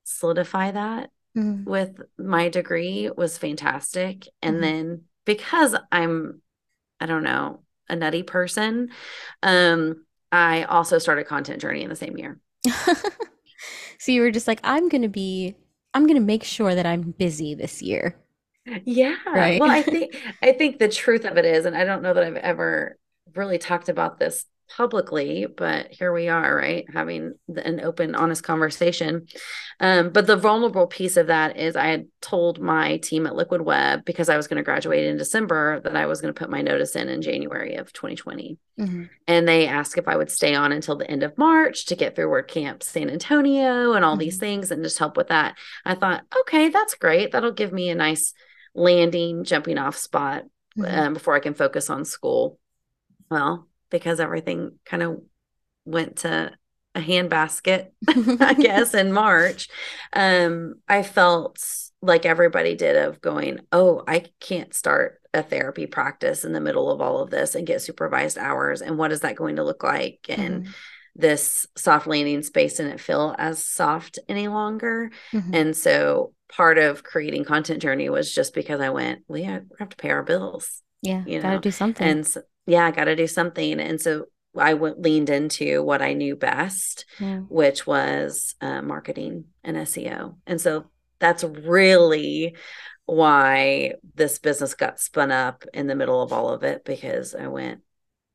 solidify 0.06 0.72
that 0.72 1.12
Mm, 1.36 1.68
with 1.68 2.02
my 2.18 2.50
degree 2.50 3.10
was 3.16 3.38
fantastic. 3.38 4.28
And 4.42 4.58
Mhm. 4.58 4.64
then 4.64 5.04
because 5.26 5.76
I'm, 5.92 6.42
I 7.00 7.08
don't 7.08 7.24
know, 7.24 7.64
a 7.90 7.96
nutty 7.96 8.24
person, 8.24 8.92
um, 9.44 10.06
I 10.32 10.64
also 10.66 11.00
started 11.00 11.28
Content 11.28 11.62
Journey 11.62 11.84
in 11.84 11.90
the 11.90 11.96
same 11.98 12.18
year. 12.18 12.40
So 14.00 14.12
you 14.12 14.22
were 14.22 14.32
just 14.32 14.48
like, 14.48 14.60
I'm 14.64 14.90
gonna 14.90 15.10
be, 15.10 15.56
I'm 15.94 16.08
gonna 16.08 16.20
make 16.20 16.44
sure 16.44 16.76
that 16.76 16.86
I'm 16.86 17.12
busy 17.12 17.56
this 17.56 17.82
year. 17.82 18.18
Yeah. 18.86 19.16
Right. 19.34 19.56
Well, 19.58 19.70
I 19.70 19.84
think 19.84 20.16
I 20.42 20.52
think 20.54 20.80
the 20.80 20.90
truth 20.90 21.26
of 21.26 21.38
it 21.38 21.46
is, 21.46 21.66
and 21.66 21.76
I 21.78 21.84
don't 21.84 22.02
know 22.02 22.14
that 22.14 22.24
I've 22.24 22.38
ever 22.38 22.98
really 23.36 23.58
talked 23.58 23.90
about 23.90 24.20
this 24.20 24.46
publicly, 24.76 25.46
but 25.46 25.88
here 25.92 26.12
we 26.14 26.28
are, 26.28 26.56
right? 26.56 26.86
Having 26.94 27.34
the- 27.48 27.66
an 27.66 27.80
open, 27.82 28.16
honest 28.16 28.44
conversation. 28.44 29.28
Um, 29.80 30.10
but 30.10 30.28
the 30.28 30.36
vulnerable 30.36 30.88
piece 30.88 31.18
of 31.18 31.28
that 31.28 31.58
is 31.58 31.76
I 31.76 31.88
had 31.88 32.08
told 32.22 32.60
my 32.60 32.98
team 32.98 33.26
at 33.28 33.36
Liquid 33.36 33.62
Web 33.62 34.04
because 34.06 34.30
I 34.30 34.38
was 34.38 34.48
going 34.48 34.58
to 34.58 34.64
graduate 34.64 35.06
in 35.06 35.18
December 35.18 35.80
that 35.82 35.96
I 35.96 36.06
was 36.06 36.20
going 36.22 36.34
to 36.34 36.40
put 36.40 36.50
my 36.50 36.62
notice 36.62 36.96
in 36.96 37.10
in 37.10 37.22
January 37.22 37.76
of 37.76 37.94
2020. 37.94 38.58
Mhm. 38.80 39.10
And 39.28 39.48
they 39.48 39.68
asked 39.68 39.98
if 39.98 40.08
I 40.08 40.18
would 40.18 40.32
stay 40.32 40.56
on 40.56 40.72
until 40.72 40.96
the 40.96 41.10
end 41.10 41.24
of 41.24 41.38
March 41.38 41.86
to 41.88 41.96
get 41.96 42.16
through 42.16 42.30
WordCamp 42.30 42.84
San 42.84 43.10
Antonio 43.10 43.94
and 43.94 44.04
all 44.04 44.18
these 44.18 44.38
Mhm. 44.38 44.42
things 44.42 44.72
and 44.72 44.84
just 44.84 45.00
help 45.00 45.18
with 45.18 45.28
that. 45.28 45.56
I 45.86 45.96
thought, 45.96 46.24
okay, 46.42 46.70
that's 46.70 46.96
great. 46.96 47.32
That'll 47.32 47.52
give 47.52 47.72
me 47.72 47.90
a 47.90 47.96
nice 47.96 48.34
landing, 48.76 49.44
jumping 49.44 49.78
off 49.78 49.96
spot 49.98 50.44
Mhm. 50.78 50.98
um, 50.98 51.14
before 51.14 51.34
I 51.36 51.40
can 51.40 51.54
focus 51.56 51.90
on 51.90 52.06
school. 52.06 52.60
Well, 53.30 53.68
because 53.90 54.20
everything 54.20 54.80
kind 54.86 55.04
of 55.04 55.22
went 55.86 56.18
to 56.18 56.52
a 56.96 57.00
handbasket, 57.00 57.88
I 58.40 58.54
guess, 58.54 58.94
in 58.94 59.12
March, 59.12 59.70
um, 60.14 60.76
I 60.88 61.04
felt 61.04 61.60
like 62.02 62.26
everybody 62.26 62.76
did 62.76 62.96
of 62.96 63.22
going, 63.22 63.60
oh, 63.72 64.04
I 64.08 64.26
can't 64.40 64.74
start 64.74 65.20
a 65.34 65.44
therapy 65.44 65.86
practice 65.88 66.46
in 66.46 66.54
the 66.54 66.62
middle 66.62 66.92
of 66.92 67.02
all 67.02 67.20
of 67.22 67.30
this 67.30 67.56
and 67.56 67.68
get 67.68 67.82
supervised 67.82 68.38
hours. 68.38 68.82
And 68.82 68.98
what 68.98 69.12
is 69.12 69.22
that 69.22 69.36
going 69.36 69.58
to 69.58 69.64
look 69.64 69.84
like? 69.84 70.26
And 70.30 70.66
Mhm. 70.66 70.74
this 71.16 71.68
soft 71.76 72.08
landing 72.08 72.44
space 72.44 72.78
didn't 72.78 73.00
feel 73.00 73.36
as 73.38 73.64
soft 73.64 74.20
any 74.30 74.48
longer. 74.48 75.10
Mhm. 75.34 75.54
And 75.54 75.76
so 75.76 76.34
part 76.50 76.78
of 76.78 77.04
creating 77.04 77.44
Content 77.46 77.82
Journey 77.82 78.10
was 78.10 78.34
just 78.34 78.54
because 78.54 78.80
I 78.80 78.90
went, 78.90 79.24
we 79.28 79.44
have 79.44 79.68
to 79.90 79.98
pay 79.98 80.12
our 80.12 80.24
bills. 80.24 80.82
Yeah, 81.02 81.24
you 81.26 81.42
gotta 81.42 81.56
know, 81.56 81.62
do 81.62 81.72
something. 81.72 82.08
And 82.08 82.26
so, 82.28 82.42
yeah, 82.68 82.86
I 82.86 82.92
got 82.92 83.06
to 83.06 83.16
do 83.16 83.28
something. 83.28 83.80
And 83.80 84.00
so 84.00 84.26
I 84.56 84.76
went 84.76 85.02
leaned 85.02 85.30
into 85.30 85.82
what 85.84 86.02
I 86.02 86.14
knew 86.14 86.36
best, 86.36 87.06
Yeah. 87.20 87.40
which 87.50 87.88
was 87.88 88.56
uh, 88.62 88.82
marketing 88.82 89.46
and 89.64 89.78
SEO. 89.78 90.36
And 90.46 90.62
so 90.62 90.86
that's 91.20 91.44
really 91.44 92.56
why 93.06 93.94
this 94.16 94.38
business 94.38 94.74
got 94.74 95.00
spun 95.00 95.32
up 95.32 95.64
in 95.74 95.88
the 95.88 95.96
middle 95.96 96.22
of 96.22 96.34
all 96.34 96.50
of 96.50 96.64
it 96.64 96.84
because 96.86 97.34
I 97.34 97.48
went, 97.48 97.82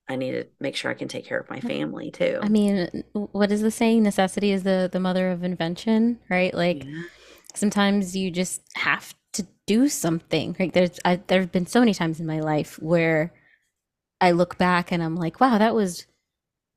I 0.08 0.17
need 0.17 0.32
to 0.32 0.46
make 0.61 0.76
sure 0.76 0.90
I 0.90 0.94
can 0.94 1.08
take 1.08 1.26
care 1.26 1.38
of 1.38 1.50
my 1.50 1.61
family 1.61 2.11
too. 2.11 2.38
I 2.43 2.49
mean, 2.49 3.05
what 3.12 3.52
is 3.52 3.61
the 3.61 3.71
saying? 3.71 4.02
Necessity 4.02 4.50
is 4.52 4.62
the 4.62 4.88
the 4.92 4.99
mother 5.00 5.30
of 5.30 5.45
invention, 5.45 6.18
right? 6.28 6.52
Like 6.52 6.85
Yeah. 6.85 7.02
sometimes 7.54 8.16
you 8.16 8.30
just 8.30 8.62
have 8.75 9.14
to 9.35 9.47
do 9.66 9.88
something. 9.88 10.57
Like 10.59 10.73
there's 10.73 10.99
I, 11.04 11.16
there 11.26 11.40
have 11.40 11.52
been 11.52 11.66
so 11.66 11.80
many 11.80 11.95
times 11.95 12.18
in 12.21 12.26
my 12.26 12.40
life 12.40 12.78
where 12.83 13.33
I 14.23 14.31
look 14.31 14.57
back 14.57 14.93
and 14.93 15.02
I'm 15.02 15.17
like, 15.17 15.41
wow, 15.41 15.59
that 15.59 15.75
was 15.75 16.07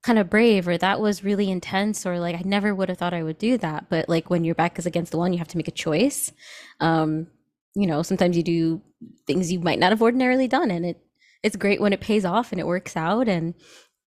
kind 0.01 0.17
of 0.17 0.29
brave 0.29 0.67
or 0.67 0.77
that 0.79 0.99
was 0.99 1.23
really 1.23 1.49
intense 1.49 2.05
or 2.05 2.19
like 2.19 2.35
I 2.35 2.41
never 2.43 2.73
would 2.73 2.89
have 2.89 2.97
thought 2.97 3.13
I 3.13 3.21
would 3.21 3.37
do 3.37 3.57
that. 3.59 3.85
But 3.87 4.09
like 4.09 4.31
when 4.31 4.43
your 4.43 4.55
back 4.55 4.79
is 4.79 4.87
against 4.87 5.11
the 5.11 5.17
wall, 5.19 5.29
you 5.29 5.37
have 5.37 5.47
to 5.49 5.57
make 5.57 5.67
a 5.67 5.71
choice. 5.71 6.31
Um, 6.79 7.27
you 7.75 7.85
know, 7.85 8.01
sometimes 8.01 8.35
you 8.35 8.41
do 8.41 8.81
things 9.27 9.51
you 9.51 9.59
might 9.59 9.77
not 9.77 9.91
have 9.91 10.01
ordinarily 10.01 10.47
done 10.47 10.71
and 10.71 10.85
it 10.85 11.01
it's 11.43 11.55
great 11.55 11.79
when 11.79 11.93
it 11.93 12.01
pays 12.01 12.25
off 12.25 12.51
and 12.51 12.59
it 12.59 12.65
works 12.65 12.97
out 12.97 13.27
and 13.27 13.53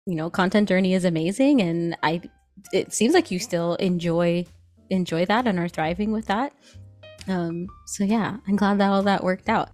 you 0.07 0.15
know, 0.15 0.31
content 0.31 0.69
journey 0.69 0.95
is 0.95 1.05
amazing 1.05 1.61
and 1.61 1.97
I 2.03 2.23
it 2.73 2.95
seems 2.95 3.13
like 3.13 3.31
you 3.31 3.39
still 3.39 3.75
enjoy 3.75 4.47
enjoy 4.89 5.27
that 5.27 5.47
and 5.47 5.59
are 5.59 5.69
thriving 5.69 6.11
with 6.11 6.27
that. 6.27 6.55
Um, 7.29 7.67
so 7.87 8.05
yeah, 8.05 8.39
I'm 8.49 8.57
glad 8.57 8.79
that 8.79 8.89
all 8.89 9.03
that 9.03 9.25
worked 9.25 9.51
out. 9.51 9.71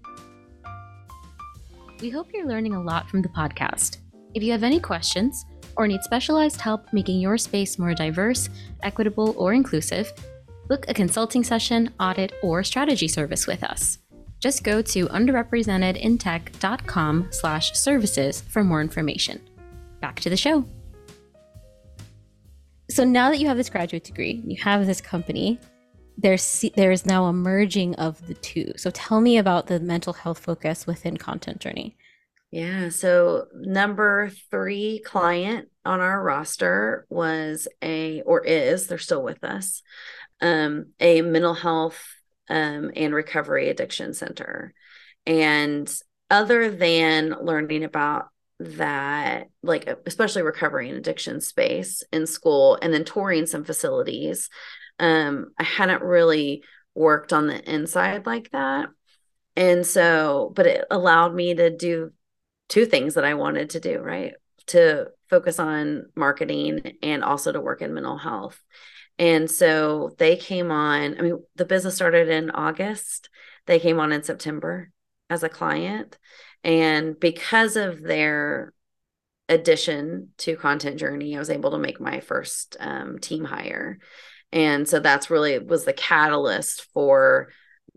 We 2.03 2.11
hope 2.11 2.35
you're 2.35 2.49
learning 2.49 2.75
a 2.75 2.83
lot 2.83 3.09
from 3.09 3.23
the 3.23 3.29
podcast. 3.29 3.99
If 4.35 4.43
you 4.43 4.51
have 4.51 4.65
any 4.65 4.81
questions 4.81 5.47
or 5.77 5.87
need 5.87 6.03
specialized 6.03 6.61
help 6.61 6.93
making 6.93 7.21
your 7.21 7.39
space 7.39 7.79
more 7.79 7.95
diverse, 7.95 8.49
equitable, 8.83 9.37
or 9.39 9.53
inclusive, 9.53 10.13
book 10.67 10.85
a 10.89 10.95
consulting 10.95 11.45
session, 11.45 11.91
audit, 12.01 12.33
or 12.43 12.65
strategy 12.65 13.07
service 13.07 13.47
with 13.47 13.63
us. 13.63 13.99
Just 14.41 14.65
go 14.65 14.83
to 14.83 15.07
underrepresentedintech.com 15.07 17.29
slash 17.31 17.73
services 17.75 18.41
for 18.41 18.65
more 18.65 18.81
information. 18.81 19.41
Back 20.01 20.19
to 20.21 20.29
the 20.29 20.37
show. 20.37 20.65
So 22.91 23.05
now 23.05 23.31
that 23.31 23.39
you 23.39 23.47
have 23.47 23.57
this 23.57 23.71
graduate 23.71 24.03
degree, 24.03 24.43
you 24.45 24.57
have 24.57 24.87
this 24.87 25.01
company, 25.01 25.61
there's 26.17 26.65
there's 26.77 27.07
now 27.07 27.27
a 27.27 27.33
merging 27.33 27.95
of 27.97 28.27
the 28.27 28.35
two. 28.35 28.73
So 28.77 28.91
tell 28.91 29.21
me 29.21 29.39
about 29.39 29.67
the 29.67 29.81
mental 29.81 30.13
health 30.13 30.39
focus 30.39 30.87
within 30.87 31.17
Content 31.17 31.61
Journey. 31.61 31.97
Yeah. 32.51 32.91
So 32.91 33.47
number 33.55 34.31
three 34.51 35.03
client 35.05 35.69
on 35.85 36.01
our 36.01 36.23
roster 36.23 37.07
was 37.09 37.67
a 37.83 38.21
or 38.23 38.45
is 38.45 38.87
they're 38.87 38.99
still 38.99 39.23
with 39.23 39.43
us, 39.43 39.83
um, 40.41 40.89
a 41.01 41.23
mental 41.23 41.55
health 41.55 42.05
um, 42.51 42.91
and 42.95 43.15
recovery 43.15 43.71
addiction 43.71 44.13
center. 44.13 44.75
And 45.27 45.93
other 46.31 46.71
than 46.71 47.35
learning 47.41 47.85
about 47.85 48.29
that, 48.61 49.49
like 49.63 49.89
especially 50.07 50.43
recovery 50.43 50.89
and 50.89 50.99
addiction 50.99 51.41
space 51.41 52.03
in 52.13 52.27
school, 52.27 52.79
and 52.81 52.93
then 52.93 53.05
touring 53.05 53.47
some 53.47 53.65
facilities, 53.65 54.51
um, 55.03 55.53
I 55.59 55.65
hadn't 55.65 56.03
really 56.03 56.63
worked 56.95 57.33
on 57.33 57.49
the 57.49 57.71
inside 57.71 58.25
like 58.25 58.51
that. 58.53 58.89
And 59.57 59.85
so, 59.85 60.53
but 60.55 60.67
it 60.67 60.85
allowed 60.91 61.35
me 61.35 61.55
to 61.55 61.69
do 61.77 62.13
two 62.69 62.87
things 62.87 63.15
that 63.15 63.25
I 63.25 63.35
wanted 63.35 63.71
to 63.71 63.81
do, 63.81 63.99
right? 63.99 64.35
To 64.69 65.09
focus 65.29 65.59
on 65.59 66.07
marketing 66.15 66.99
and 67.03 67.25
also 67.25 67.51
to 67.53 67.61
work 67.61 67.83
in 67.83 67.93
mental 67.93 68.17
health. 68.17 68.63
And 69.19 69.51
so 69.51 70.15
they 70.19 70.37
came 70.37 70.71
on, 70.71 71.19
I 71.19 71.23
mean, 71.23 71.43
the 71.57 71.65
business 71.65 71.97
started 71.97 72.29
in 72.29 72.51
August. 72.51 73.29
They 73.67 73.81
came 73.81 73.99
on 73.99 74.13
in 74.13 74.23
September 74.23 74.91
as 75.29 75.43
a 75.43 75.49
client. 75.49 76.17
And 76.65 77.19
because 77.19 77.77
of 77.77 78.01
their 78.01 78.73
addition 79.49 80.29
to 80.39 80.57
Content 80.57 80.99
Journey, 80.99 81.35
I 81.35 81.41
was 81.41 81.51
able 81.51 81.73
to 81.73 81.79
make 81.79 82.01
my 82.01 82.21
first 82.21 82.77
um, 82.79 83.19
team 83.19 83.45
hire. 83.45 83.99
And 84.53 84.89
so 84.89 85.01
that's 85.01 85.31
really 85.31 85.59
was 85.59 85.85
the 85.85 85.93
catalyst 85.93 86.87
for 86.93 87.49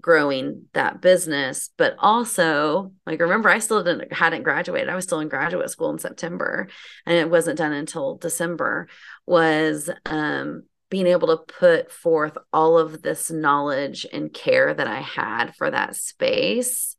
growing 0.01 0.65
that 0.74 1.01
business. 1.01 1.69
But 1.77 1.95
also 2.00 2.91
like 3.05 3.19
remember 3.19 3.50
i 3.50 3.59
still 3.59 3.83
didn't 3.83 4.13
hadn't 4.13 4.43
graduated. 4.43 4.89
I 4.89 4.95
was 4.95 5.05
still 5.05 5.19
in 5.19 5.29
graduate 5.29 5.69
school 5.69 5.89
in 5.91 6.00
september 6.00 6.67
and 7.05 7.17
it 7.17 7.29
wasn't 7.29 7.57
done 7.57 7.74
until 7.74 8.17
december 8.17 8.88
was 9.25 9.89
um 10.05 10.63
being 10.89 11.07
able 11.07 11.27
to 11.29 11.53
put 11.53 11.91
forth 11.91 12.38
all 12.53 12.77
of 12.77 13.01
this 13.01 13.31
knowledge 13.31 14.05
and 14.13 14.33
care 14.33 14.74
that 14.74 14.88
i 14.88 15.00
had 15.00 15.55
for 15.55 15.71
that 15.71 15.95
space 15.95 16.95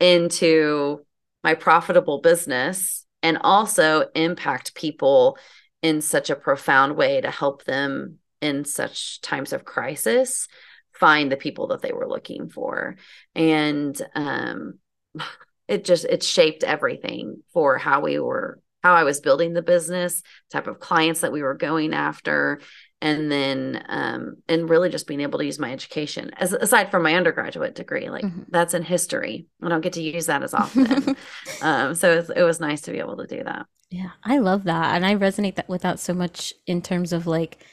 into 0.00 1.04
my 1.42 1.54
profitable 1.54 2.20
business 2.20 3.04
and 3.22 3.38
also 3.40 4.06
impact 4.14 4.74
people 4.74 5.36
in 5.82 6.00
such 6.00 6.30
a 6.30 6.36
profound 6.36 6.96
way 6.96 7.20
to 7.20 7.30
help 7.30 7.64
them 7.64 8.18
in 8.40 8.64
such 8.64 9.20
times 9.20 9.52
of 9.52 9.64
crisis 9.64 10.48
find 10.92 11.30
the 11.30 11.36
people 11.36 11.68
that 11.68 11.80
they 11.80 11.92
were 11.92 12.08
looking 12.08 12.48
for. 12.48 12.96
And 13.34 14.00
um, 14.14 14.78
it 15.68 15.84
just 15.84 16.04
it 16.06 16.22
shaped 16.22 16.64
everything 16.64 17.42
for 17.52 17.78
how 17.78 18.00
we 18.00 18.18
were 18.18 18.58
how 18.82 18.94
i 18.94 19.04
was 19.04 19.20
building 19.20 19.52
the 19.52 19.62
business 19.62 20.22
type 20.50 20.66
of 20.66 20.80
clients 20.80 21.20
that 21.20 21.32
we 21.32 21.42
were 21.42 21.54
going 21.54 21.92
after 21.92 22.60
and 23.00 23.30
then 23.30 23.84
um, 23.88 24.36
and 24.48 24.68
really 24.68 24.88
just 24.88 25.06
being 25.06 25.20
able 25.20 25.38
to 25.38 25.44
use 25.44 25.58
my 25.58 25.72
education 25.72 26.32
as 26.36 26.52
aside 26.52 26.90
from 26.90 27.04
my 27.04 27.14
undergraduate 27.14 27.74
degree 27.74 28.10
like 28.10 28.24
mm-hmm. 28.24 28.42
that's 28.48 28.74
in 28.74 28.82
history. 28.82 29.46
I 29.62 29.68
don't 29.68 29.82
get 29.82 29.92
to 29.92 30.02
use 30.02 30.26
that 30.26 30.42
as 30.42 30.54
often. 30.54 31.16
Um, 31.60 31.96
so 31.96 32.12
it 32.12 32.16
was, 32.16 32.30
it 32.30 32.42
was 32.42 32.60
nice 32.60 32.82
to 32.82 32.92
be 32.92 32.98
able 32.98 33.16
to 33.16 33.26
do 33.26 33.42
that. 33.42 33.66
Yeah 33.90 34.10
i 34.22 34.38
love 34.38 34.64
that 34.64 34.94
and 34.94 35.06
i 35.06 35.14
resonate 35.14 35.56
that 35.56 35.68
with 35.68 35.82
that 35.82 35.98
so 35.98 36.12
much 36.12 36.52
in 36.66 36.82
terms 36.82 37.12
of 37.12 37.26
like 37.26 37.64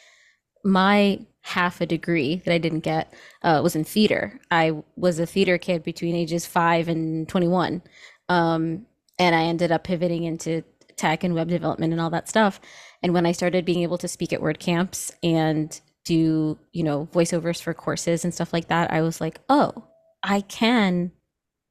my 0.66 1.20
half 1.42 1.80
a 1.80 1.86
degree 1.86 2.42
that 2.44 2.54
I 2.54 2.58
didn't 2.58 2.80
get 2.80 3.14
uh, 3.44 3.62
was 3.64 3.76
in 3.76 3.84
theater. 3.84 4.40
I 4.50 4.84
was 4.96 5.20
a 5.20 5.28
theater 5.28 5.60
kid 5.60 5.84
between 5.84 6.16
ages 6.16 6.48
five 6.48 6.88
and 6.88 7.30
21. 7.30 7.84
Um, 8.30 8.88
and 9.20 9.36
I 9.36 9.44
ended 9.44 9.72
up 9.72 9.84
pivoting 9.84 10.24
into 10.24 10.64
tech 10.98 11.24
and 11.24 11.36
web 11.36 11.50
development 11.50 11.94
and 11.94 12.02
all 12.02 12.10
that 12.10 12.28
stuff. 12.28 12.60
And 13.04 13.14
when 13.14 13.28
I 13.28 13.32
started 13.32 13.64
being 13.64 13.84
able 13.84 14.00
to 14.00 14.08
speak 14.08 14.34
at 14.34 14.42
WordCamps 14.42 15.12
and 15.22 15.80
do, 16.04 16.58
you 16.74 16.84
know, 16.84 17.08
voiceovers 17.14 17.62
for 17.62 17.76
courses 17.76 18.24
and 18.24 18.34
stuff 18.34 18.52
like 18.52 18.68
that, 18.70 18.92
I 18.92 19.02
was 19.02 19.22
like, 19.22 19.40
oh, 19.48 19.84
I 20.24 20.42
can 20.42 21.12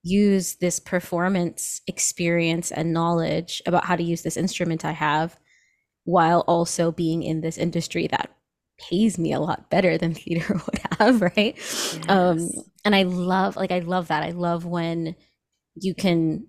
use 0.04 0.56
this 0.56 0.78
performance 0.78 1.80
experience 1.88 2.70
and 2.70 2.92
knowledge 2.92 3.60
about 3.66 3.86
how 3.86 3.96
to 3.96 4.02
use 4.04 4.22
this 4.22 4.36
instrument 4.36 4.84
I 4.84 4.92
have 4.92 5.36
while 6.04 6.40
also 6.46 6.92
being 6.92 7.22
in 7.22 7.40
this 7.40 7.58
industry 7.58 8.06
that 8.08 8.30
pays 8.78 9.18
me 9.18 9.32
a 9.32 9.40
lot 9.40 9.70
better 9.70 9.96
than 9.98 10.14
theater 10.14 10.54
would 10.54 10.80
have, 10.98 11.20
right? 11.20 11.54
Um, 12.08 12.38
yes. 12.38 12.56
Um, 12.56 12.64
and 12.84 12.94
I 12.94 13.04
love, 13.04 13.56
like, 13.56 13.72
I 13.72 13.78
love 13.80 14.08
that. 14.08 14.22
I 14.22 14.30
love 14.30 14.64
when 14.64 15.16
you 15.74 15.94
can 15.94 16.46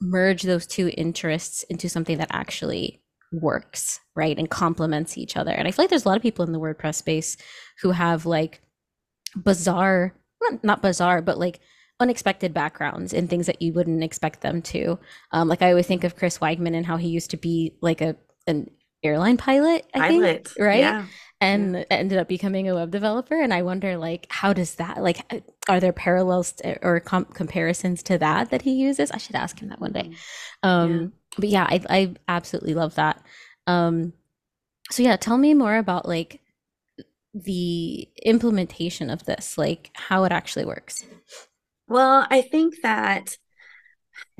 merge 0.00 0.42
those 0.42 0.66
two 0.66 0.92
interests 0.96 1.62
into 1.64 1.88
something 1.88 2.18
that 2.18 2.28
actually 2.30 3.02
works, 3.32 4.00
right? 4.14 4.38
And 4.38 4.48
complements 4.48 5.18
each 5.18 5.36
other. 5.36 5.50
And 5.50 5.66
I 5.66 5.70
feel 5.70 5.84
like 5.84 5.90
there's 5.90 6.04
a 6.04 6.08
lot 6.08 6.16
of 6.16 6.22
people 6.22 6.44
in 6.44 6.52
the 6.52 6.60
WordPress 6.60 6.96
space 6.96 7.36
who 7.82 7.90
have 7.90 8.26
like 8.26 8.60
bizarre, 9.36 10.14
not 10.62 10.82
bizarre, 10.82 11.22
but 11.22 11.38
like 11.38 11.60
unexpected 11.98 12.52
backgrounds 12.52 13.14
and 13.14 13.28
things 13.28 13.46
that 13.46 13.62
you 13.62 13.72
wouldn't 13.72 14.04
expect 14.04 14.42
them 14.42 14.62
to. 14.62 14.98
Um, 15.32 15.48
like 15.48 15.62
I 15.62 15.70
always 15.70 15.86
think 15.86 16.04
of 16.04 16.16
Chris 16.16 16.38
Wiegman 16.38 16.76
and 16.76 16.86
how 16.86 16.96
he 16.96 17.08
used 17.08 17.30
to 17.30 17.36
be 17.36 17.76
like 17.80 18.00
a 18.00 18.16
an 18.46 18.70
airline 19.06 19.36
pilot, 19.36 19.86
I 19.94 20.08
pilot. 20.08 20.48
think, 20.48 20.58
right? 20.58 20.80
Yeah 20.80 21.06
and 21.40 21.74
yeah. 21.74 21.84
ended 21.90 22.18
up 22.18 22.28
becoming 22.28 22.68
a 22.68 22.74
web 22.74 22.90
developer 22.90 23.40
and 23.40 23.52
i 23.52 23.62
wonder 23.62 23.96
like 23.96 24.26
how 24.30 24.52
does 24.52 24.76
that 24.76 25.02
like 25.02 25.20
uh, 25.32 25.40
are 25.68 25.80
there 25.80 25.92
parallels 25.92 26.52
to, 26.52 26.78
or 26.84 27.00
com- 27.00 27.26
comparisons 27.26 28.02
to 28.02 28.16
that 28.18 28.50
that 28.50 28.62
he 28.62 28.72
uses 28.72 29.10
i 29.10 29.18
should 29.18 29.36
ask 29.36 29.60
him 29.60 29.68
that 29.68 29.80
one 29.80 29.92
day 29.92 30.10
mm-hmm. 30.64 30.68
um 30.68 31.00
yeah. 31.00 31.08
but 31.38 31.48
yeah 31.48 31.66
I, 31.68 31.82
I 31.88 32.14
absolutely 32.28 32.74
love 32.74 32.94
that 32.94 33.22
um 33.66 34.12
so 34.90 35.02
yeah 35.02 35.16
tell 35.16 35.36
me 35.36 35.52
more 35.52 35.76
about 35.76 36.08
like 36.08 36.40
the 37.34 38.08
implementation 38.24 39.10
of 39.10 39.24
this 39.26 39.58
like 39.58 39.90
how 39.94 40.24
it 40.24 40.32
actually 40.32 40.64
works 40.64 41.04
well 41.86 42.26
i 42.30 42.40
think 42.40 42.80
that 42.82 43.36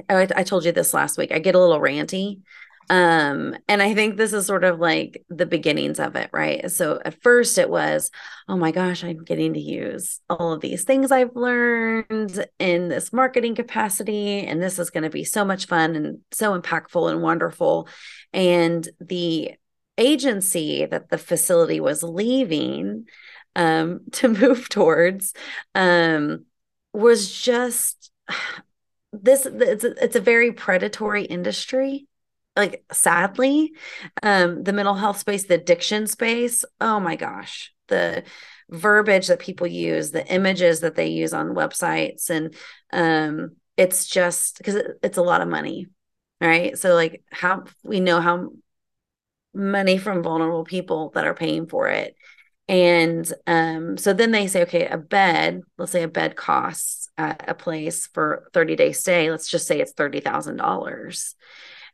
I, 0.08 0.26
I 0.34 0.42
told 0.44 0.64
you 0.64 0.72
this 0.72 0.94
last 0.94 1.18
week 1.18 1.30
i 1.30 1.38
get 1.38 1.54
a 1.54 1.60
little 1.60 1.78
ranty 1.80 2.40
um 2.88 3.56
and 3.68 3.82
i 3.82 3.94
think 3.94 4.16
this 4.16 4.32
is 4.32 4.46
sort 4.46 4.64
of 4.64 4.78
like 4.78 5.24
the 5.28 5.46
beginnings 5.46 5.98
of 5.98 6.14
it 6.16 6.30
right? 6.32 6.70
So 6.70 7.00
at 7.04 7.20
first 7.22 7.58
it 7.58 7.68
was 7.68 8.10
oh 8.48 8.56
my 8.56 8.70
gosh 8.70 9.02
i'm 9.02 9.24
getting 9.24 9.54
to 9.54 9.60
use 9.60 10.20
all 10.30 10.52
of 10.52 10.60
these 10.60 10.84
things 10.84 11.10
i've 11.10 11.34
learned 11.34 12.46
in 12.58 12.88
this 12.88 13.12
marketing 13.12 13.54
capacity 13.54 14.40
and 14.40 14.62
this 14.62 14.78
is 14.78 14.90
going 14.90 15.04
to 15.04 15.10
be 15.10 15.24
so 15.24 15.44
much 15.44 15.66
fun 15.66 15.96
and 15.96 16.18
so 16.30 16.58
impactful 16.58 17.10
and 17.10 17.22
wonderful. 17.22 17.88
And 18.32 18.86
the 19.00 19.52
agency 19.98 20.86
that 20.86 21.08
the 21.08 21.18
facility 21.18 21.80
was 21.80 22.02
leaving 22.02 23.06
um 23.54 24.00
to 24.12 24.28
move 24.28 24.68
towards 24.68 25.32
um 25.74 26.44
was 26.92 27.32
just 27.32 28.10
this 29.12 29.46
it's 29.46 29.84
a, 29.84 30.04
it's 30.04 30.16
a 30.16 30.20
very 30.20 30.52
predatory 30.52 31.24
industry 31.24 32.06
like 32.56 32.84
sadly 32.92 33.72
um 34.22 34.62
the 34.64 34.72
mental 34.72 34.94
health 34.94 35.18
space 35.18 35.44
the 35.44 35.54
addiction 35.54 36.06
space 36.06 36.64
oh 36.80 36.98
my 36.98 37.16
gosh 37.16 37.72
the 37.88 38.24
verbiage 38.70 39.28
that 39.28 39.38
people 39.38 39.66
use 39.66 40.10
the 40.10 40.26
images 40.26 40.80
that 40.80 40.94
they 40.96 41.06
use 41.06 41.32
on 41.32 41.54
websites 41.54 42.30
and 42.30 42.54
um 42.92 43.52
it's 43.76 44.06
just 44.06 44.58
because 44.58 44.74
it, 44.74 44.98
it's 45.02 45.18
a 45.18 45.22
lot 45.22 45.42
of 45.42 45.48
money 45.48 45.86
right? 46.40 46.76
So 46.78 46.94
like 46.94 47.22
how 47.30 47.64
we 47.82 48.00
know 48.00 48.20
how 48.20 48.50
money 49.54 49.96
from 49.98 50.22
vulnerable 50.22 50.64
people 50.64 51.10
that 51.14 51.26
are 51.26 51.34
paying 51.34 51.66
for 51.66 51.88
it. 51.88 52.14
And 52.68 53.30
um 53.46 53.96
so 53.96 54.12
then 54.12 54.32
they 54.32 54.48
say 54.48 54.62
okay 54.62 54.86
a 54.86 54.98
bed 54.98 55.62
let's 55.78 55.92
say 55.92 56.02
a 56.02 56.08
bed 56.08 56.34
costs 56.34 57.08
at 57.16 57.48
a 57.48 57.54
place 57.54 58.08
for 58.08 58.50
30 58.52 58.74
day 58.74 58.90
stay 58.90 59.30
let's 59.30 59.48
just 59.48 59.68
say 59.68 59.80
it's 59.80 59.92
$30000 59.92 61.36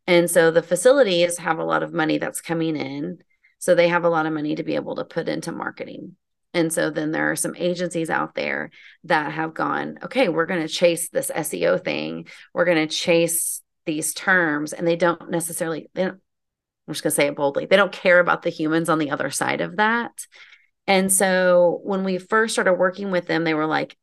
and 0.06 0.30
so 0.30 0.50
the 0.50 0.62
facilities 0.62 1.38
have 1.38 1.58
a 1.58 1.64
lot 1.64 1.82
of 1.82 1.92
money 1.92 2.18
that's 2.18 2.40
coming 2.40 2.76
in. 2.76 3.18
So 3.58 3.74
they 3.74 3.88
have 3.88 4.04
a 4.04 4.08
lot 4.10 4.26
of 4.26 4.32
money 4.32 4.56
to 4.56 4.64
be 4.64 4.74
able 4.74 4.96
to 4.96 5.04
put 5.04 5.28
into 5.28 5.52
marketing. 5.52 6.16
And 6.54 6.72
so 6.72 6.90
then 6.90 7.12
there 7.12 7.30
are 7.30 7.36
some 7.36 7.54
agencies 7.56 8.10
out 8.10 8.34
there 8.34 8.70
that 9.04 9.32
have 9.32 9.54
gone, 9.54 9.98
okay, 10.02 10.28
we're 10.28 10.46
going 10.46 10.60
to 10.62 10.68
chase 10.68 11.08
this 11.08 11.30
SEO 11.30 11.82
thing. 11.82 12.26
We're 12.52 12.64
going 12.64 12.86
to 12.88 12.94
chase 12.94 13.62
these 13.86 14.12
terms. 14.12 14.72
And 14.72 14.86
they 14.86 14.96
don't 14.96 15.30
necessarily, 15.30 15.88
they 15.94 16.04
don't, 16.04 16.20
I'm 16.88 16.94
just 16.94 17.02
going 17.02 17.12
to 17.12 17.16
say 17.16 17.26
it 17.28 17.36
boldly, 17.36 17.66
they 17.66 17.76
don't 17.76 17.92
care 17.92 18.18
about 18.18 18.42
the 18.42 18.50
humans 18.50 18.88
on 18.88 18.98
the 18.98 19.12
other 19.12 19.30
side 19.30 19.60
of 19.60 19.76
that. 19.76 20.10
And 20.86 21.12
so 21.12 21.80
when 21.84 22.02
we 22.02 22.18
first 22.18 22.54
started 22.54 22.74
working 22.74 23.12
with 23.12 23.26
them, 23.26 23.44
they 23.44 23.54
were 23.54 23.66
like, 23.66 23.96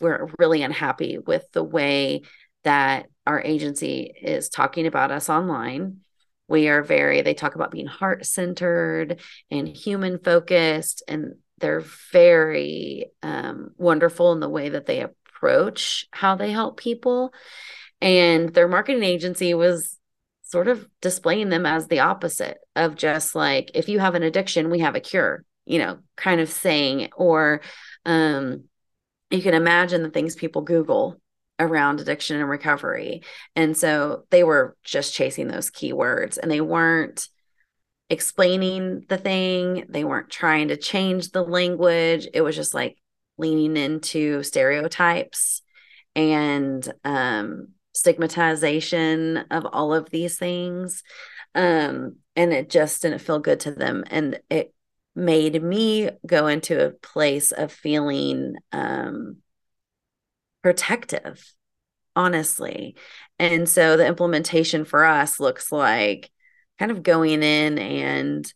we're 0.00 0.30
really 0.38 0.62
unhappy 0.62 1.18
with 1.18 1.44
the 1.52 1.64
way 1.64 2.22
that 2.62 3.06
our 3.30 3.40
agency 3.40 4.12
is 4.20 4.48
talking 4.48 4.88
about 4.88 5.12
us 5.12 5.30
online. 5.30 5.98
We 6.48 6.66
are 6.66 6.82
very, 6.82 7.22
they 7.22 7.34
talk 7.34 7.54
about 7.54 7.70
being 7.70 7.86
heart 7.86 8.26
centered 8.26 9.20
and 9.52 9.68
human 9.68 10.18
focused. 10.18 11.04
And 11.06 11.36
they're 11.58 11.84
very 12.12 13.12
um, 13.22 13.70
wonderful 13.76 14.32
in 14.32 14.40
the 14.40 14.48
way 14.48 14.70
that 14.70 14.86
they 14.86 15.02
approach 15.02 16.08
how 16.10 16.34
they 16.34 16.50
help 16.50 16.76
people. 16.76 17.32
And 18.00 18.52
their 18.52 18.66
marketing 18.66 19.04
agency 19.04 19.54
was 19.54 19.96
sort 20.42 20.66
of 20.66 20.88
displaying 21.00 21.50
them 21.50 21.66
as 21.66 21.86
the 21.86 22.00
opposite 22.00 22.58
of 22.74 22.96
just 22.96 23.36
like, 23.36 23.70
if 23.74 23.88
you 23.88 24.00
have 24.00 24.16
an 24.16 24.24
addiction, 24.24 24.70
we 24.70 24.80
have 24.80 24.96
a 24.96 25.00
cure, 25.00 25.44
you 25.66 25.78
know, 25.78 26.00
kind 26.16 26.40
of 26.40 26.48
saying, 26.48 27.10
or 27.14 27.60
um, 28.04 28.64
you 29.30 29.40
can 29.40 29.54
imagine 29.54 30.02
the 30.02 30.10
things 30.10 30.34
people 30.34 30.62
Google 30.62 31.20
around 31.60 32.00
addiction 32.00 32.40
and 32.40 32.48
recovery. 32.48 33.22
And 33.54 33.76
so 33.76 34.24
they 34.30 34.42
were 34.42 34.76
just 34.82 35.14
chasing 35.14 35.46
those 35.46 35.70
keywords 35.70 36.38
and 36.38 36.50
they 36.50 36.60
weren't 36.60 37.28
explaining 38.08 39.04
the 39.08 39.18
thing, 39.18 39.84
they 39.88 40.02
weren't 40.02 40.30
trying 40.30 40.68
to 40.68 40.76
change 40.76 41.30
the 41.30 41.44
language. 41.44 42.26
It 42.34 42.40
was 42.40 42.56
just 42.56 42.74
like 42.74 42.96
leaning 43.38 43.76
into 43.76 44.42
stereotypes 44.42 45.62
and 46.16 46.92
um, 47.04 47.68
stigmatization 47.92 49.36
of 49.50 49.66
all 49.66 49.94
of 49.94 50.10
these 50.10 50.38
things. 50.38 51.04
Um, 51.54 52.16
and 52.34 52.52
it 52.52 52.70
just 52.70 53.02
didn't 53.02 53.20
feel 53.20 53.38
good 53.38 53.60
to 53.60 53.72
them. 53.72 54.04
And 54.10 54.40
it 54.50 54.74
made 55.14 55.62
me 55.62 56.10
go 56.26 56.46
into 56.46 56.84
a 56.84 56.90
place 56.90 57.52
of 57.52 57.72
feeling 57.72 58.56
um, 58.72 59.36
protective, 60.62 61.54
honestly. 62.14 62.96
And 63.38 63.68
so 63.68 63.96
the 63.96 64.06
implementation 64.06 64.84
for 64.84 65.04
us 65.04 65.40
looks 65.40 65.72
like 65.72 66.30
kind 66.78 66.90
of 66.90 67.02
going 67.02 67.42
in 67.42 67.78
and 67.78 68.52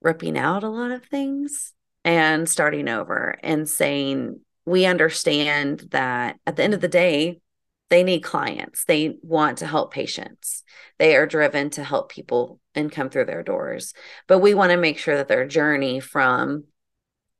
ripping 0.00 0.38
out 0.38 0.64
a 0.64 0.68
lot 0.68 0.90
of 0.90 1.04
things 1.04 1.72
and 2.04 2.48
starting 2.48 2.88
over 2.88 3.38
and 3.42 3.68
saying, 3.68 4.40
we 4.64 4.86
understand 4.86 5.88
that 5.90 6.38
at 6.46 6.56
the 6.56 6.62
end 6.62 6.74
of 6.74 6.80
the 6.80 6.88
day, 6.88 7.40
they 7.88 8.04
need 8.04 8.20
clients. 8.20 8.84
They 8.84 9.16
want 9.22 9.58
to 9.58 9.66
help 9.66 9.92
patients. 9.92 10.62
They 10.98 11.16
are 11.16 11.26
driven 11.26 11.70
to 11.70 11.82
help 11.82 12.12
people 12.12 12.60
and 12.74 12.92
come 12.92 13.10
through 13.10 13.24
their 13.24 13.42
doors. 13.42 13.94
But 14.28 14.38
we 14.38 14.54
want 14.54 14.70
to 14.70 14.76
make 14.76 14.98
sure 14.98 15.16
that 15.16 15.28
their 15.28 15.46
journey 15.46 15.98
from 15.98 16.64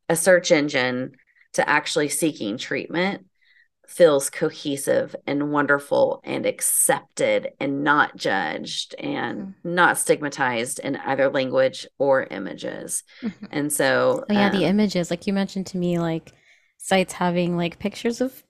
a 0.09 0.17
search 0.17 0.51
engine 0.51 1.13
to 1.53 1.69
actually 1.69 2.09
seeking 2.09 2.59
treatment 2.59 3.27
feels 3.91 4.31
cohesive 4.31 5.17
and 5.27 5.51
wonderful 5.51 6.21
and 6.23 6.47
accepted 6.47 7.49
and 7.59 7.83
not 7.83 8.17
judged 8.17 8.95
and 9.01 9.39
mm-hmm. 9.39 9.75
not 9.75 9.99
stigmatized 9.99 10.79
in 10.79 10.95
either 10.95 11.29
language 11.29 11.89
or 11.99 12.23
images. 12.31 13.03
Mm-hmm. 13.21 13.47
And 13.51 13.73
so, 13.73 14.25
oh, 14.31 14.33
yeah, 14.33 14.51
um, 14.51 14.57
the 14.57 14.65
images, 14.65 15.11
like 15.11 15.27
you 15.27 15.33
mentioned 15.33 15.67
to 15.69 15.77
me, 15.77 15.99
like 15.99 16.33
sites 16.79 17.15
having 17.15 17.57
like 17.57 17.81
pictures 17.81 18.21
of 18.21 18.45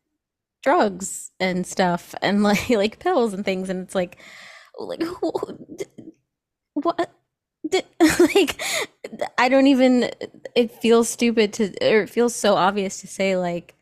drugs 0.63 1.31
and 1.41 1.67
stuff 1.67 2.15
and 2.21 2.43
like 2.45 2.69
like 2.69 2.99
pills 2.99 3.33
and 3.33 3.43
things, 3.45 3.71
and 3.71 3.81
it's 3.81 3.95
like, 3.95 4.19
like 4.79 5.03
what? 6.75 7.11
like 8.21 8.61
I 9.39 9.49
don't 9.49 9.69
even. 9.69 10.11
It 10.55 10.71
feels 10.71 11.09
stupid 11.09 11.55
to, 11.55 11.71
or 11.81 12.03
it 12.03 12.11
feels 12.11 12.35
so 12.35 12.57
obvious 12.57 13.01
to 13.01 13.07
say 13.07 13.39
like 13.39 13.75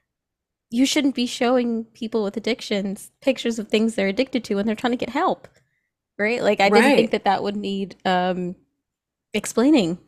you 0.71 0.85
shouldn't 0.85 1.15
be 1.15 1.27
showing 1.27 1.85
people 1.85 2.23
with 2.23 2.37
addictions 2.37 3.11
pictures 3.21 3.59
of 3.59 3.69
things 3.69 3.95
they're 3.95 4.09
addicted 4.09 4.45
to 4.45 4.55
when 4.55 4.67
they're 4.67 4.75
trying 4.75 4.93
to 4.93 4.97
get 4.97 5.11
help 5.11 5.49
right 6.19 6.43
like 6.43 6.61
i 6.61 6.69
right. 6.69 6.83
didn't 6.83 6.97
think 6.97 7.11
that 7.11 7.25
that 7.25 7.43
would 7.43 7.57
need 7.57 7.97
um 8.05 8.55
explaining 9.35 9.99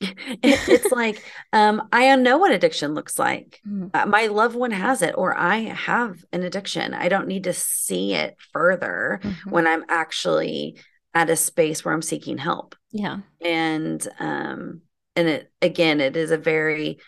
it's 0.00 0.92
like 0.92 1.22
um 1.52 1.88
i 1.92 2.14
know 2.16 2.38
what 2.38 2.52
addiction 2.52 2.94
looks 2.94 3.18
like 3.18 3.60
mm. 3.66 3.90
uh, 3.94 4.06
my 4.06 4.26
loved 4.26 4.56
one 4.56 4.70
has 4.70 5.02
it 5.02 5.14
or 5.16 5.36
i 5.36 5.58
have 5.58 6.24
an 6.32 6.42
addiction 6.42 6.94
i 6.94 7.08
don't 7.08 7.28
need 7.28 7.44
to 7.44 7.52
see 7.52 8.14
it 8.14 8.36
further 8.52 9.20
mm-hmm. 9.22 9.50
when 9.50 9.66
i'm 9.66 9.84
actually 9.88 10.76
at 11.14 11.30
a 11.30 11.36
space 11.36 11.84
where 11.84 11.94
i'm 11.94 12.02
seeking 12.02 12.38
help 12.38 12.74
yeah 12.90 13.18
and 13.40 14.06
um 14.18 14.80
and 15.16 15.28
it 15.28 15.52
again 15.60 16.00
it 16.00 16.16
is 16.16 16.30
a 16.30 16.38
very 16.38 16.98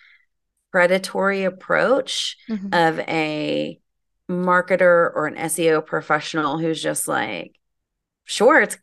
predatory 0.75 1.45
approach 1.45 2.37
mm-hmm. 2.51 2.75
of 2.75 2.99
a 2.99 3.79
marketer 4.29 5.13
or 5.15 5.29
an 5.29 5.37
SEO 5.37 5.87
professional 5.87 6.59
who's 6.59 6.83
just 6.83 7.07
like, 7.07 7.55
sure, 8.25 8.61
it's, 8.61 8.77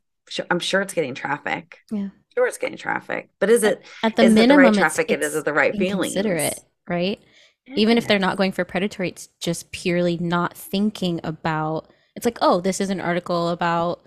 I'm 0.49 0.59
sure 0.59 0.81
it's 0.81 0.93
getting 0.93 1.15
traffic. 1.15 1.79
Yeah. 1.91 2.07
Sure, 2.33 2.47
it's 2.47 2.57
getting 2.57 2.77
traffic, 2.77 3.29
but 3.39 3.49
is 3.49 3.63
it 3.63 3.83
at 4.03 4.15
the 4.15 4.29
minimum 4.29 4.47
the 4.47 4.63
right 4.69 4.73
traffic? 4.73 5.11
It's, 5.11 5.21
it 5.21 5.27
is 5.27 5.35
it 5.35 5.43
the 5.43 5.51
right 5.51 5.75
feeling? 5.75 6.13
Consider 6.13 6.37
it 6.37 6.61
right. 6.87 7.19
Yeah. 7.67 7.73
Even 7.75 7.97
if 7.97 8.07
they're 8.07 8.19
not 8.19 8.37
going 8.37 8.53
for 8.53 8.63
predatory, 8.63 9.09
it's 9.09 9.27
just 9.41 9.73
purely 9.73 10.17
not 10.17 10.55
thinking 10.55 11.19
about. 11.25 11.89
It's 12.15 12.23
like, 12.23 12.37
oh, 12.41 12.61
this 12.61 12.79
is 12.79 12.89
an 12.89 13.01
article 13.01 13.49
about, 13.49 14.01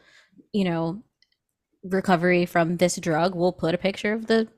you 0.55 0.64
know, 0.64 1.03
recovery 1.83 2.47
from 2.47 2.79
this 2.79 2.97
drug. 2.97 3.35
We'll 3.35 3.53
put 3.53 3.75
a 3.75 3.79
picture 3.79 4.14
of 4.14 4.27
the 4.27 4.49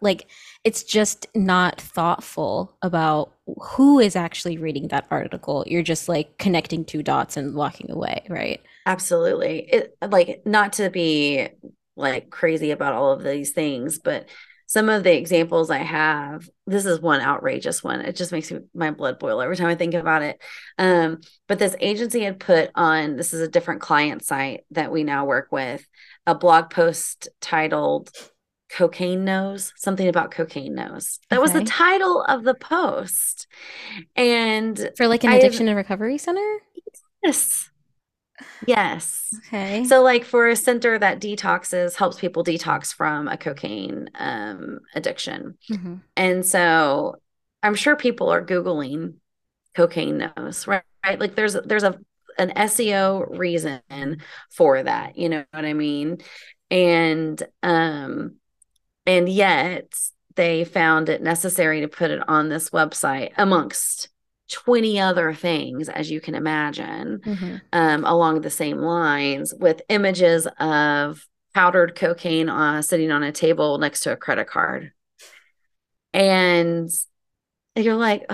like 0.00 0.26
it's 0.64 0.82
just 0.82 1.26
not 1.34 1.80
thoughtful 1.80 2.76
about 2.82 3.32
who 3.46 3.98
is 3.98 4.16
actually 4.16 4.58
reading 4.58 4.88
that 4.88 5.06
article. 5.10 5.64
You're 5.66 5.82
just 5.82 6.08
like 6.08 6.38
connecting 6.38 6.84
two 6.84 7.02
dots 7.02 7.36
and 7.36 7.54
walking 7.54 7.90
away 7.90 8.24
right? 8.28 8.60
Absolutely. 8.86 9.60
It 9.60 9.96
like 10.02 10.42
not 10.44 10.74
to 10.74 10.90
be 10.90 11.48
like 11.96 12.30
crazy 12.30 12.70
about 12.70 12.92
all 12.92 13.12
of 13.12 13.22
these 13.22 13.52
things 13.52 14.00
but 14.00 14.28
some 14.66 14.88
of 14.88 15.04
the 15.04 15.16
examples 15.16 15.70
i 15.70 15.78
have 15.78 16.48
this 16.66 16.86
is 16.86 17.00
one 17.00 17.20
outrageous 17.20 17.84
one. 17.84 18.00
It 18.00 18.16
just 18.16 18.32
makes 18.32 18.50
me, 18.50 18.60
my 18.74 18.90
blood 18.90 19.18
boil 19.18 19.40
every 19.40 19.56
time 19.56 19.68
i 19.68 19.74
think 19.74 19.94
about 19.94 20.22
it. 20.22 20.40
Um, 20.78 21.20
but 21.46 21.58
this 21.58 21.76
agency 21.80 22.20
had 22.20 22.40
put 22.40 22.70
on 22.74 23.16
this 23.16 23.34
is 23.34 23.40
a 23.40 23.48
different 23.48 23.82
client 23.82 24.24
site 24.24 24.64
that 24.70 24.90
we 24.90 25.04
now 25.04 25.26
work 25.26 25.48
with 25.52 25.86
a 26.26 26.34
blog 26.34 26.70
post 26.70 27.28
titled 27.40 28.10
cocaine 28.74 29.24
nose 29.24 29.72
something 29.76 30.08
about 30.08 30.32
cocaine 30.32 30.74
nose. 30.74 31.20
That 31.30 31.36
okay. 31.36 31.42
was 31.42 31.52
the 31.52 31.64
title 31.64 32.22
of 32.22 32.42
the 32.42 32.54
post. 32.54 33.46
And 34.16 34.90
for 34.96 35.06
like 35.06 35.22
an 35.22 35.32
addiction 35.32 35.68
and 35.68 35.76
recovery 35.76 36.18
center? 36.18 36.58
Yes. 37.22 37.70
Yes. 38.66 39.32
Okay. 39.46 39.84
So 39.84 40.02
like 40.02 40.24
for 40.24 40.48
a 40.48 40.56
center 40.56 40.98
that 40.98 41.20
detoxes 41.20 41.94
helps 41.94 42.18
people 42.18 42.42
detox 42.42 42.92
from 42.92 43.28
a 43.28 43.36
cocaine 43.36 44.10
um, 44.16 44.80
addiction. 44.94 45.56
Mm-hmm. 45.70 45.94
and 46.16 46.44
so 46.44 47.16
i'm 47.62 47.74
sure 47.74 47.96
people 47.96 48.28
are 48.28 48.44
googling 48.44 49.14
cocaine 49.74 50.18
nose 50.36 50.66
right? 50.66 50.82
right? 51.04 51.18
Like 51.18 51.36
there's 51.36 51.54
there's 51.64 51.84
a 51.84 51.98
an 52.36 52.50
seo 52.50 53.38
reason 53.38 53.80
for 54.50 54.82
that 54.82 55.16
you 55.16 55.28
know 55.28 55.44
what 55.52 55.64
i 55.64 55.72
mean? 55.72 56.18
And 56.70 57.40
um 57.62 58.36
and 59.06 59.28
yet 59.28 59.92
they 60.36 60.64
found 60.64 61.08
it 61.08 61.22
necessary 61.22 61.80
to 61.80 61.88
put 61.88 62.10
it 62.10 62.28
on 62.28 62.48
this 62.48 62.70
website 62.70 63.32
amongst 63.36 64.08
20 64.50 65.00
other 65.00 65.32
things, 65.32 65.88
as 65.88 66.10
you 66.10 66.20
can 66.20 66.34
imagine, 66.34 67.20
mm-hmm. 67.24 67.56
um, 67.72 68.04
along 68.04 68.40
the 68.40 68.50
same 68.50 68.78
lines 68.78 69.54
with 69.58 69.82
images 69.88 70.46
of 70.58 71.26
powdered 71.54 71.94
cocaine 71.94 72.48
uh, 72.48 72.82
sitting 72.82 73.10
on 73.10 73.22
a 73.22 73.32
table 73.32 73.78
next 73.78 74.00
to 74.00 74.12
a 74.12 74.16
credit 74.16 74.48
card. 74.48 74.92
And 76.12 76.90
you're 77.76 77.96
like, 77.96 78.28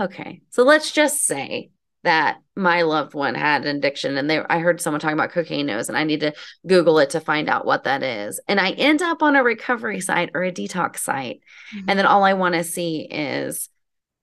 okay, 0.00 0.42
so 0.50 0.62
let's 0.62 0.92
just 0.92 1.24
say 1.24 1.70
that 2.06 2.38
my 2.54 2.82
loved 2.82 3.14
one 3.14 3.34
had 3.34 3.66
an 3.66 3.76
addiction 3.76 4.16
and 4.16 4.30
they 4.30 4.38
I 4.38 4.60
heard 4.60 4.80
someone 4.80 5.00
talking 5.00 5.18
about 5.18 5.32
cocaine 5.32 5.66
nose 5.66 5.88
and 5.88 5.98
I 5.98 6.04
need 6.04 6.20
to 6.20 6.32
Google 6.64 7.00
it 7.00 7.10
to 7.10 7.20
find 7.20 7.48
out 7.48 7.66
what 7.66 7.82
that 7.82 8.04
is. 8.04 8.40
And 8.46 8.60
I 8.60 8.70
end 8.70 9.02
up 9.02 9.24
on 9.24 9.34
a 9.34 9.42
recovery 9.42 10.00
site 10.00 10.30
or 10.32 10.44
a 10.44 10.52
detox 10.52 10.98
site. 10.98 11.40
Mm-hmm. 11.74 11.90
And 11.90 11.98
then 11.98 12.06
all 12.06 12.22
I 12.22 12.34
want 12.34 12.54
to 12.54 12.62
see 12.62 13.00
is 13.00 13.68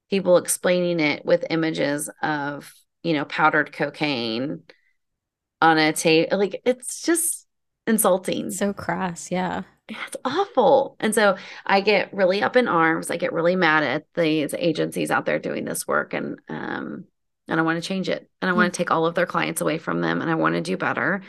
people 0.10 0.38
explaining 0.38 1.02
it 1.02 1.26
with 1.26 1.46
images 1.50 2.10
of, 2.22 2.74
you 3.04 3.12
know, 3.12 3.26
powdered 3.26 3.74
cocaine 3.74 4.62
on 5.62 5.78
a 5.78 5.92
tape. 5.92 6.30
Like 6.32 6.62
it's 6.64 7.02
just 7.02 7.46
insulting. 7.86 8.50
So 8.50 8.72
crass, 8.72 9.30
yeah. 9.30 9.64
It's 9.90 10.16
awful. 10.24 10.96
And 11.02 11.14
so 11.14 11.36
I 11.66 11.82
get 11.82 12.14
really 12.14 12.42
up 12.42 12.56
in 12.56 12.70
arms. 12.70 13.12
I 13.12 13.18
get 13.18 13.34
really 13.34 13.58
mad 13.58 13.84
at 13.84 14.06
these 14.16 14.54
agencies 14.54 15.12
out 15.12 15.26
there 15.26 15.38
doing 15.38 15.66
this 15.66 15.86
work. 15.86 16.14
And 16.14 16.40
um 16.48 17.08
and 17.48 17.60
I 17.60 17.64
want 17.64 17.82
to 17.82 17.88
change 17.88 18.10
it 18.10 18.30
and 18.42 18.50
I 18.50 18.54
want 18.54 18.74
to 18.74 18.78
take 18.78 18.92
all 18.92 19.06
of 19.06 19.16
their 19.16 19.26
clients 19.26 19.62
away 19.62 19.78
from 19.78 20.02
them 20.02 20.22
and 20.22 20.30
I 20.30 20.36
want 20.36 20.56
to 20.56 20.62
do 20.62 20.78
better 20.78 21.22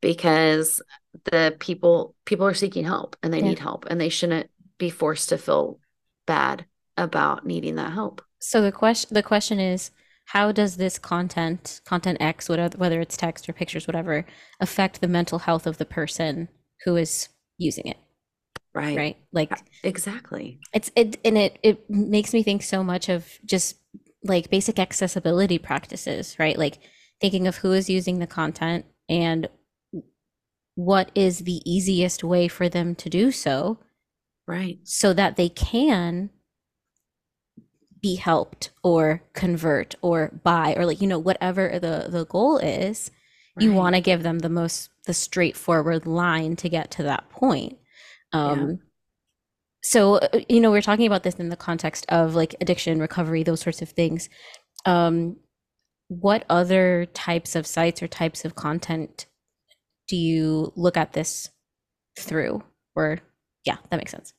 because 0.00 0.80
the 1.24 1.56
people 1.58 2.14
people 2.24 2.46
are 2.46 2.54
seeking 2.54 2.84
help 2.84 3.16
and 3.22 3.32
they 3.32 3.38
yeah. 3.38 3.48
need 3.48 3.58
help 3.58 3.86
and 3.88 4.00
they 4.00 4.08
shouldn't 4.08 4.50
be 4.78 4.90
forced 4.90 5.28
to 5.28 5.38
feel 5.38 5.78
bad 6.26 6.64
about 6.96 7.46
needing 7.46 7.76
that 7.76 7.92
help. 7.92 8.22
So 8.40 8.62
the 8.62 8.72
question 8.72 9.14
the 9.14 9.22
question 9.22 9.60
is 9.60 9.90
how 10.26 10.52
does 10.52 10.76
this 10.76 10.98
content 10.98 11.80
content 11.84 12.18
X 12.20 12.48
whatever 12.48 12.76
whether 12.78 13.00
it's 13.00 13.16
text 13.16 13.48
or 13.48 13.52
pictures 13.52 13.86
whatever 13.86 14.26
affect 14.60 15.00
the 15.00 15.08
mental 15.08 15.40
health 15.40 15.66
of 15.66 15.78
the 15.78 15.84
person 15.84 16.48
who 16.84 16.96
is 16.96 17.28
using 17.58 17.86
it? 17.86 17.98
Right. 18.72 18.96
right 18.96 19.16
like 19.32 19.52
Exactly. 19.82 20.60
it's 20.72 20.92
it 20.94 21.18
and 21.24 21.36
it 21.36 21.58
it 21.64 21.90
makes 21.90 22.32
me 22.32 22.44
think 22.44 22.62
so 22.62 22.84
much 22.84 23.08
of 23.08 23.26
just 23.44 23.76
like 24.22 24.50
basic 24.50 24.78
accessibility 24.78 25.58
practices 25.58 26.36
right? 26.38 26.58
Like 26.58 26.78
thinking 27.20 27.46
of 27.46 27.58
who 27.58 27.72
is 27.72 27.90
using 27.90 28.18
the 28.18 28.26
content 28.26 28.86
and 29.08 29.48
what 30.74 31.10
is 31.14 31.40
the 31.40 31.60
easiest 31.70 32.24
way 32.24 32.48
for 32.48 32.68
them 32.68 32.94
to 32.96 33.10
do 33.10 33.30
so. 33.30 33.78
Right. 34.46 34.78
so 34.82 35.12
that 35.12 35.36
they 35.36 35.48
can 35.48 36.30
be 38.02 38.16
helped 38.16 38.70
or 38.82 39.22
convert 39.32 39.94
or 40.02 40.32
buy 40.42 40.74
or 40.76 40.86
like 40.86 41.00
you 41.00 41.06
know 41.06 41.20
whatever 41.20 41.78
the 41.78 42.06
the 42.08 42.24
goal 42.24 42.58
is 42.58 43.12
you 43.58 43.72
want 43.72 43.94
to 43.94 44.00
give 44.00 44.22
them 44.22 44.38
the 44.38 44.48
most 44.48 44.90
the 45.06 45.14
straightforward 45.14 46.06
line 46.06 46.56
to 46.56 46.68
get 46.68 46.90
to 46.92 47.02
that 47.02 47.28
point. 47.30 47.78
Um 48.32 48.80
so 49.82 50.16
uh, 50.16 50.40
you 50.48 50.60
know 50.60 50.70
we're 50.70 50.82
talking 50.82 51.06
about 51.06 51.22
this 51.22 51.36
in 51.36 51.48
the 51.48 51.56
context 51.56 52.06
of 52.08 52.34
like 52.34 52.54
addiction 52.60 53.00
recovery 53.00 53.42
those 53.42 53.60
sorts 53.60 53.82
of 53.82 53.88
things 53.90 54.28
um 54.86 55.36
what 56.08 56.44
other 56.48 57.06
types 57.14 57.54
of 57.54 57.66
sites 57.66 58.02
or 58.02 58.08
types 58.08 58.44
of 58.44 58.54
content 58.54 59.26
do 60.08 60.16
you 60.16 60.72
look 60.76 60.96
at 60.96 61.12
this 61.12 61.50
through 62.18 62.62
or 62.94 63.18
yeah 63.64 63.76
that 63.90 63.96
makes 63.96 64.10
sense 64.10 64.34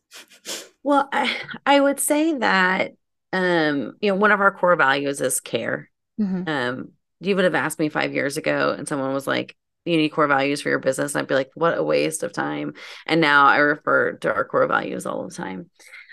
Well, 0.83 1.07
I, 1.11 1.35
I 1.65 1.79
would 1.79 1.99
say 1.99 2.33
that 2.39 2.93
um, 3.33 3.95
you 4.01 4.11
know, 4.11 4.15
one 4.15 4.31
of 4.31 4.41
our 4.41 4.51
core 4.51 4.75
values 4.75 5.21
is 5.21 5.39
care. 5.39 5.89
Mhm. 6.19 6.47
Um, 6.47 6.89
you 7.19 7.35
would 7.35 7.45
have 7.45 7.55
asked 7.55 7.79
me 7.79 7.87
five 7.89 8.13
years 8.13 8.37
ago, 8.37 8.75
and 8.77 8.87
someone 8.87 9.13
was 9.13 9.27
like, 9.27 9.55
"You 9.85 9.97
need 9.97 10.09
core 10.09 10.27
values 10.27 10.61
for 10.61 10.69
your 10.69 10.79
business," 10.79 11.15
and 11.15 11.21
I'd 11.21 11.27
be 11.27 11.35
like, 11.35 11.51
"What 11.55 11.77
a 11.77 11.83
waste 11.83 12.23
of 12.23 12.33
time!" 12.33 12.73
And 13.05 13.21
now 13.21 13.47
I 13.47 13.57
refer 13.57 14.13
to 14.13 14.33
our 14.33 14.45
core 14.45 14.67
values 14.67 15.05
all 15.05 15.27
the 15.27 15.33
time. 15.33 15.69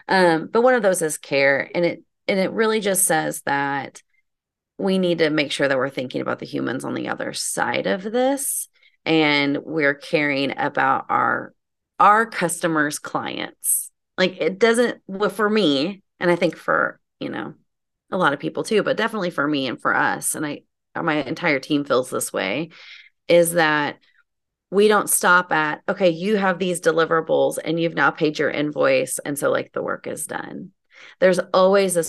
Um, 0.09 0.49
but 0.51 0.63
one 0.63 0.75
of 0.75 0.83
those 0.83 1.03
is 1.03 1.19
care, 1.19 1.71
and 1.75 1.85
it 1.85 2.03
and 2.27 2.39
it 2.39 2.51
really 2.53 2.81
just 2.81 3.05
says 3.05 3.43
that 3.43 4.03
we 4.79 4.99
need 4.99 5.19
to 5.19 5.31
make 5.31 5.53
sure 5.53 5.67
that 5.69 5.77
we're 5.77 5.89
thinking 5.91 6.21
about 6.21 6.39
the 6.39 6.47
humans 6.47 6.85
on 6.85 6.95
the 6.95 7.09
other 7.09 7.33
side 7.33 7.87
of 7.87 8.03
this, 8.03 8.69
and 9.05 9.59
we're 9.65 9.95
caring 9.95 10.57
about 10.57 11.07
our 11.09 11.55
our 11.99 12.27
customers, 12.27 12.99
clients. 12.99 13.91
Like 14.17 14.41
it 14.41 14.59
doesn't. 14.59 15.03
Well, 15.07 15.31
for 15.31 15.49
me, 15.49 16.03
and 16.21 16.31
I 16.31 16.37
think 16.37 16.57
for 16.57 17.01
you 17.21 17.29
know 17.29 17.55
a 18.11 18.17
lot 18.17 18.33
of 18.33 18.41
people 18.41 18.63
too, 18.65 18.83
but 18.83 18.97
definitely 18.97 19.31
for 19.31 19.47
me 19.47 19.67
and 19.67 19.81
for 19.81 19.95
us, 19.95 20.35
and 20.35 20.47
I 20.47 20.63
my 21.01 21.23
entire 21.23 21.61
team 21.61 21.85
feels 21.85 22.11
this 22.11 22.33
way, 22.33 22.71
is 23.29 23.53
that 23.53 23.99
we 24.71 24.89
don't 24.89 25.09
stop 25.09 25.53
at, 25.53 25.83
okay, 25.89 26.11
you 26.11 26.37
have 26.37 26.59
these 26.59 26.81
deliverables 26.81 27.59
and 27.63 27.81
you've 27.81 27.95
now 27.95 28.11
paid 28.11 28.39
your 28.39 28.51
invoice. 28.51 29.19
And 29.19 29.39
so 29.39 29.51
like 29.51 29.73
the 29.73 29.83
work 29.83 30.07
is 30.07 30.27
done. 30.27 30.73
There's 31.21 31.39
always 31.55 31.97
a 31.97 32.05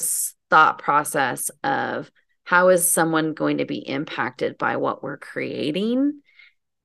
thought 0.49 0.79
process 0.79 1.49
of 1.63 2.12
how 2.43 2.69
is 2.69 2.89
someone 2.89 3.34
going 3.34 3.60
to 3.60 3.65
be 3.65 3.77
impacted 3.77 4.58
by 4.58 4.77
what 4.77 5.03
we're 5.03 5.17
creating? 5.17 6.21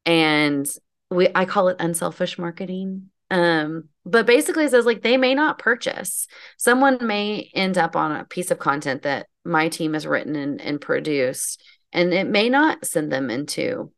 And 0.05 0.69
we 1.11 1.29
I 1.35 1.45
call 1.45 1.69
it 1.69 1.77
unselfish 1.81 2.39
marketing. 2.39 3.11
Um, 3.31 3.89
but 4.05 4.27
basically 4.27 4.67
it 4.67 4.71
says 4.71 4.85
like 4.85 5.03
they 5.03 5.17
may 5.17 5.35
not 5.35 5.59
purchase. 5.59 6.29
Someone 6.59 6.99
may 7.01 7.51
end 7.55 7.79
up 7.79 7.97
on 7.97 8.13
a 8.13 8.25
piece 8.25 8.51
of 8.51 8.59
content 8.59 9.03
that 9.03 9.27
my 9.45 9.69
team 9.69 9.95
has 9.95 10.07
written 10.07 10.37
and, 10.37 10.61
and 10.61 10.81
produced, 10.81 11.63
and 11.93 12.13
it 12.13 12.29
may 12.29 12.49
not 12.49 12.85
send 12.85 13.11
them 13.11 13.31
into 13.31 13.91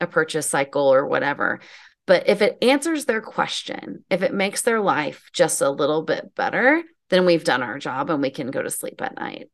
a 0.00 0.06
purchase 0.06 0.48
cycle 0.48 0.92
or 0.92 1.06
whatever. 1.06 1.60
But 2.06 2.28
if 2.28 2.42
it 2.42 2.58
answers 2.62 3.06
their 3.06 3.22
question, 3.22 4.04
if 4.10 4.22
it 4.22 4.34
makes 4.34 4.62
their 4.62 4.80
life 4.80 5.30
just 5.32 5.60
a 5.62 5.70
little 5.70 6.02
bit 6.02 6.34
better, 6.34 6.82
then 7.10 7.26
we've 7.26 7.44
done 7.44 7.62
our 7.62 7.78
job 7.78 8.10
and 8.10 8.20
we 8.20 8.30
can 8.30 8.50
go 8.50 8.62
to 8.62 8.70
sleep 8.70 9.00
at 9.00 9.16
night. 9.16 9.50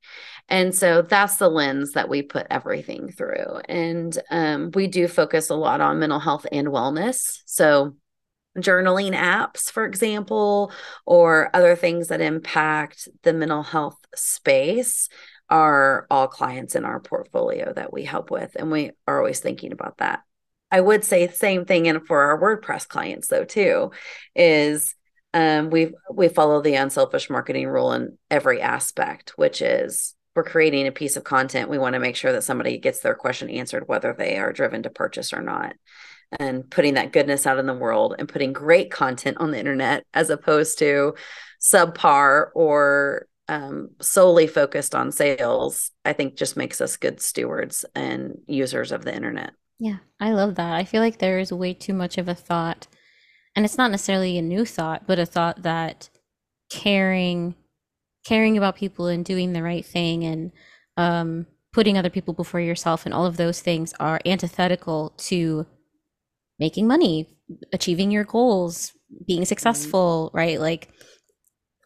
And 0.48 0.74
so 0.74 1.03
that's 1.03 1.37
the 1.37 1.48
lens 1.48 1.92
that 1.92 2.09
we 2.09 2.22
put 2.22 2.46
everything 2.50 3.11
through. 3.11 3.61
And 3.68 4.16
um, 4.31 4.70
we 4.74 4.87
do 4.87 5.09
focus 5.09 5.50
a 5.50 5.55
lot 5.55 5.81
on 5.81 5.98
mental 5.98 6.18
health 6.18 6.46
and 6.50 6.68
wellness. 6.68 7.40
So 7.46 7.96
journaling 8.59 9.14
apps, 9.14 9.70
for 9.70 9.85
example, 9.85 10.72
or 11.07 11.50
other 11.55 11.76
things 11.76 12.09
that 12.09 12.20
impact 12.20 13.09
the 13.22 13.33
mental 13.33 13.62
health 13.62 13.98
space 14.14 15.09
are 15.48 16.07
all 16.11 16.29
clients 16.29 16.74
in 16.74 16.85
our 16.85 17.00
portfolio 17.00 17.72
that 17.72 17.92
we 17.92 18.05
help 18.05 18.31
with. 18.31 18.57
And 18.57 18.70
we 18.70 18.92
are 19.07 19.18
always 19.18 19.40
thinking 19.40 19.72
about 19.72 19.98
that. 19.98 20.22
I 20.70 20.80
would 20.80 21.04
say 21.04 21.28
same 21.28 21.64
thing 21.64 21.88
and 21.88 22.06
for 22.06 22.20
our 22.22 22.40
WordPress 22.40 22.87
clients 22.87 23.28
though 23.28 23.44
too 23.44 23.90
is 24.35 24.94
um, 25.33 25.70
we 25.70 25.92
we 26.12 26.28
follow 26.28 26.61
the 26.61 26.74
unselfish 26.74 27.30
marketing 27.30 27.68
rule 27.68 27.92
in 27.92 28.18
every 28.30 28.61
aspect, 28.61 29.35
which 29.37 29.62
is 29.62 30.14
we're 30.35 30.44
creating 30.44 30.87
a 30.87 30.92
piece 30.92 31.16
of 31.16 31.24
content. 31.24 31.70
We 31.70 31.78
want 31.78 31.94
to 31.94 32.00
make 32.00 32.16
sure 32.16 32.33
that 32.33 32.44
somebody 32.44 32.78
gets 32.78 33.00
their 33.00 33.14
question 33.14 33.50
answered, 33.50 33.87
whether 33.87 34.12
they 34.12 34.38
are 34.38 34.52
driven 34.52 34.83
to 34.85 34.90
purchase 34.90 35.33
or 35.33 35.42
not, 35.42 35.74
and 36.38 36.68
putting 36.68 36.94
that 36.94 37.12
goodness 37.12 37.46
out 37.46 37.59
in 37.59 37.66
the 37.66 37.74
world 37.74 38.14
and 38.18 38.28
putting 38.28 38.52
great 38.52 38.90
content 38.90 39.37
on 39.40 39.50
the 39.50 39.59
internet 39.59 40.04
as 40.14 40.30
opposed 40.30 40.78
to 40.78 41.14
subpar 41.61 42.46
or 42.54 43.26
um, 43.48 43.90
solely 44.00 44.46
focused 44.46 44.94
on 44.94 45.12
sales. 45.12 45.90
I 46.04 46.12
think 46.12 46.37
just 46.37 46.56
makes 46.56 46.80
us 46.80 46.96
good 46.96 47.20
stewards 47.20 47.85
and 47.94 48.38
users 48.46 48.92
of 48.92 49.04
the 49.04 49.14
internet. 49.14 49.52
Yeah, 49.81 49.99
I 50.21 50.33
love 50.33 50.57
that. 50.57 50.75
I 50.75 50.85
feel 50.85 51.01
like 51.03 51.19
there 51.19 51.38
is 51.38 51.53
way 51.53 51.75
too 51.75 51.95
much 51.95 52.19
of 52.19 52.29
a 52.29 52.35
thought, 52.35 52.87
and 53.57 53.64
it's 53.64 53.79
not 53.79 53.90
necessarily 53.90 54.38
a 54.38 54.43
new 54.43 54.66
thought, 54.66 55.07
but 55.07 55.19
a 55.19 55.27
thought 55.27 55.62
that 55.62 56.11
caring 56.71 57.55
caring 58.27 58.59
about 58.59 58.77
people 58.77 59.07
and 59.09 59.25
doing 59.25 59.53
the 59.55 59.62
right 59.62 59.87
thing 59.87 60.25
and 60.25 60.53
um, 60.99 61.47
putting 61.73 61.99
other 61.99 62.11
people 62.11 62.35
before 62.35 62.61
yourself 62.61 63.07
and 63.07 63.14
all 63.14 63.27
of 63.27 63.38
those 63.38 63.61
things 63.61 63.95
are 64.01 64.21
antithetical 64.27 65.14
to 65.19 65.66
making 66.59 66.87
money, 66.87 67.29
achieving 67.73 68.11
your 68.11 68.25
goals, 68.25 68.93
being 69.27 69.45
successful, 69.45 70.31
right? 70.35 70.61
Like 70.61 70.90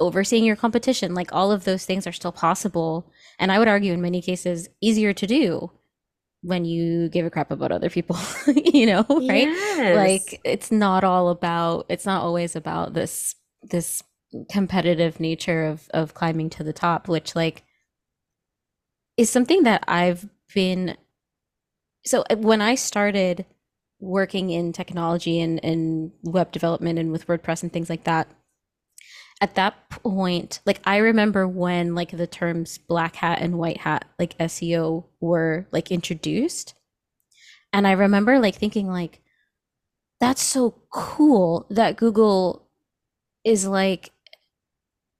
overseeing 0.00 0.44
your 0.44 0.56
competition, 0.56 1.14
like 1.14 1.32
all 1.32 1.52
of 1.52 1.64
those 1.64 1.86
things 1.86 2.06
are 2.06 2.12
still 2.12 2.32
possible. 2.32 3.10
And 3.38 3.52
I 3.52 3.58
would 3.58 3.68
argue 3.68 3.92
in 3.92 4.02
many 4.02 4.22
cases 4.22 4.68
easier 4.82 5.12
to 5.12 5.26
do 5.26 5.70
when 6.44 6.66
you 6.66 7.08
give 7.08 7.24
a 7.24 7.30
crap 7.30 7.50
about 7.50 7.72
other 7.72 7.88
people, 7.88 8.18
you 8.54 8.84
know, 8.84 9.04
right? 9.08 9.48
Yes. 9.48 9.96
Like 9.96 10.40
it's 10.44 10.70
not 10.70 11.02
all 11.02 11.30
about 11.30 11.86
it's 11.88 12.04
not 12.04 12.22
always 12.22 12.54
about 12.54 12.92
this 12.92 13.34
this 13.62 14.02
competitive 14.50 15.18
nature 15.18 15.64
of 15.64 15.88
of 15.94 16.12
climbing 16.12 16.50
to 16.50 16.62
the 16.62 16.72
top, 16.72 17.08
which 17.08 17.34
like 17.34 17.64
is 19.16 19.30
something 19.30 19.62
that 19.62 19.84
I've 19.88 20.28
been 20.54 20.98
so 22.04 22.24
uh, 22.28 22.36
when 22.36 22.60
I 22.60 22.74
started 22.74 23.46
working 23.98 24.50
in 24.50 24.74
technology 24.74 25.40
and, 25.40 25.64
and 25.64 26.12
web 26.24 26.52
development 26.52 26.98
and 26.98 27.10
with 27.10 27.26
WordPress 27.26 27.62
and 27.62 27.72
things 27.72 27.88
like 27.88 28.04
that, 28.04 28.28
at 29.44 29.56
that 29.56 29.90
point, 29.90 30.60
like 30.64 30.80
I 30.86 30.96
remember 30.96 31.46
when 31.46 31.94
like 31.94 32.16
the 32.16 32.26
terms 32.26 32.78
black 32.78 33.16
hat 33.16 33.42
and 33.42 33.58
white 33.58 33.76
hat, 33.76 34.06
like 34.18 34.38
SEO 34.38 35.04
were 35.20 35.66
like 35.70 35.92
introduced. 35.92 36.72
And 37.70 37.86
I 37.86 37.92
remember 37.92 38.38
like 38.38 38.54
thinking 38.54 38.88
like, 38.88 39.20
that's 40.18 40.42
so 40.42 40.80
cool 40.88 41.66
that 41.68 41.98
Google 41.98 42.70
is 43.44 43.66
like, 43.66 44.12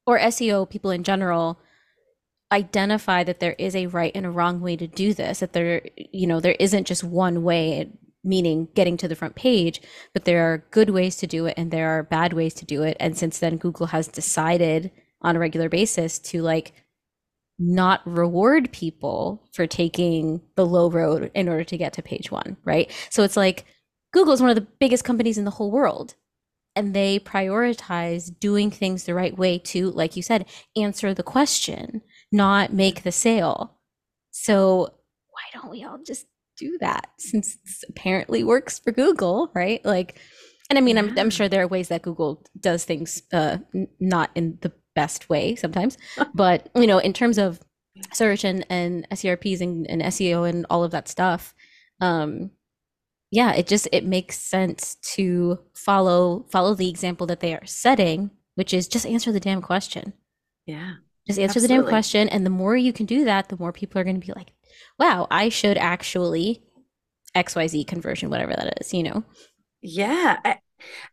or 0.07 0.19
SEO 0.19 0.71
people 0.71 0.91
in 0.91 1.05
general 1.05 1.59
identify 2.51 3.25
that 3.25 3.41
there 3.41 3.57
is 3.59 3.77
a 3.77 3.89
right 3.89 4.13
and 4.15 4.25
a 4.25 4.31
wrong 4.31 4.63
way 4.63 4.75
to 4.75 4.87
do 4.87 5.13
this, 5.13 5.41
that 5.41 5.53
there, 5.53 5.83
you 5.97 6.27
know, 6.27 6.41
there 6.41 6.57
isn't 6.59 6.87
just 6.87 7.05
one 7.05 7.43
way, 7.43 7.91
meaning 8.25 8.69
getting 8.75 8.97
to 8.97 9.09
the 9.09 9.17
front 9.17 9.35
page, 9.35 9.81
but 10.13 10.25
there 10.25 10.53
are 10.53 10.65
good 10.71 10.91
ways 10.91 11.17
to 11.17 11.27
do 11.27 11.47
it 11.47 11.55
and 11.57 11.71
there 11.71 11.91
are 11.91 12.03
bad 12.03 12.33
ways 12.33 12.55
to 12.55 12.65
do 12.65 12.83
it. 12.83 12.97
And 12.99 13.17
since 13.17 13.39
then, 13.39 13.57
Google 13.57 13.87
has 13.87 14.09
decided 14.09 14.91
on 15.21 15.37
a 15.37 15.39
regular 15.39 15.69
basis 15.69 16.19
to 16.19 16.43
like 16.43 16.73
not 17.59 18.01
reward 18.05 18.73
people 18.73 19.43
for 19.53 19.67
taking 19.67 20.41
the 20.57 20.67
low 20.67 20.91
road 20.91 21.31
in 21.35 21.49
order 21.49 21.65
to 21.65 21.79
get 21.79 21.93
to 21.95 22.03
page 22.03 22.31
one, 22.31 22.57
right? 22.65 22.91
So 23.11 23.23
it's 23.23 23.37
like 23.37 23.65
Google 24.13 24.33
is 24.33 24.41
one 24.41 24.51
of 24.51 24.57
the 24.57 24.67
biggest 24.79 25.05
companies 25.05 25.39
in 25.39 25.45
the 25.45 25.53
whole 25.53 25.71
world. 25.71 26.15
And 26.77 26.93
they 26.93 27.21
prioritize 27.21 28.37
doing 28.41 28.71
things 28.71 29.05
the 29.05 29.15
right 29.15 29.37
way 29.39 29.59
to, 29.59 29.91
like 29.93 30.17
you 30.17 30.23
said, 30.23 30.47
answer 30.77 31.15
the 31.15 31.23
question, 31.23 32.03
not 32.33 32.73
make 32.73 33.05
the 33.05 33.13
sale. 33.13 33.79
So 34.33 34.93
why 35.31 35.43
don't 35.53 35.71
we 35.71 35.85
all 35.85 35.99
just 36.05 36.27
do 36.57 36.79
that 36.81 37.11
since 37.19 37.55
it 37.55 37.88
apparently 37.88 38.45
works 38.45 38.79
for 38.79 38.93
Google, 38.93 39.51
right? 39.55 39.85
Like, 39.85 40.19
and 40.71 40.79
I 40.79 40.81
mean, 40.81 40.99
I'm, 40.99 41.19
I'm 41.19 41.31
sure 41.31 41.49
there 41.49 41.62
are 41.62 41.69
ways 41.69 41.88
that 41.88 42.03
Google 42.03 42.45
does 42.59 42.85
things 42.85 43.23
uh, 43.33 43.59
not 44.01 44.31
in 44.35 44.59
the 44.62 44.73
best 44.95 45.29
way 45.29 45.55
sometimes, 45.57 45.99
but 46.35 46.69
you 46.75 46.87
know, 46.87 46.99
in 46.99 47.12
terms 47.12 47.38
of 47.38 47.61
search 48.12 48.45
and, 48.45 48.67
and 48.71 49.09
SERPs 49.11 49.61
and, 49.61 49.88
and 49.88 50.03
SEO 50.03 50.49
and 50.49 50.67
all 50.71 50.85
of 50.85 50.90
that 50.93 51.09
stuff, 51.09 51.55
um, 52.01 52.51
yeah, 53.31 53.53
it 53.53 53.67
just 53.67 53.88
it 53.90 54.05
makes 54.05 54.38
sense 54.38 54.97
to 55.14 55.59
follow 55.75 56.47
follow 56.51 56.75
the 56.75 56.88
example 56.88 57.27
that 57.27 57.40
they 57.40 57.53
are 57.53 57.67
setting, 57.67 58.31
which 58.55 58.73
is 58.73 58.87
just 58.87 59.07
answer 59.07 59.33
the 59.33 59.40
damn 59.40 59.61
question. 59.61 60.12
Yeah. 60.67 60.95
Just 61.27 61.38
answer 61.38 61.61
the 61.61 61.69
damn 61.69 61.87
question. 61.87 62.29
And 62.29 62.45
the 62.45 62.51
more 62.51 62.77
you 62.77 62.93
can 62.93 63.07
do 63.07 63.25
that, 63.25 63.49
the 63.49 63.57
more 63.57 63.73
people 63.73 64.01
are 64.01 64.05
going 64.05 64.21
to 64.21 64.25
be 64.25 64.33
like, 64.35 64.53
wow, 64.99 65.27
I 65.31 65.49
should 65.49 65.79
actually 65.79 66.63
XYZ 67.35 67.87
conversion, 67.87 68.31
whatever 68.31 68.55
that 68.55 68.79
is, 68.81 68.95
you 68.95 69.03
know? 69.03 69.25
Yeah. 69.83 70.39
I, 70.45 70.59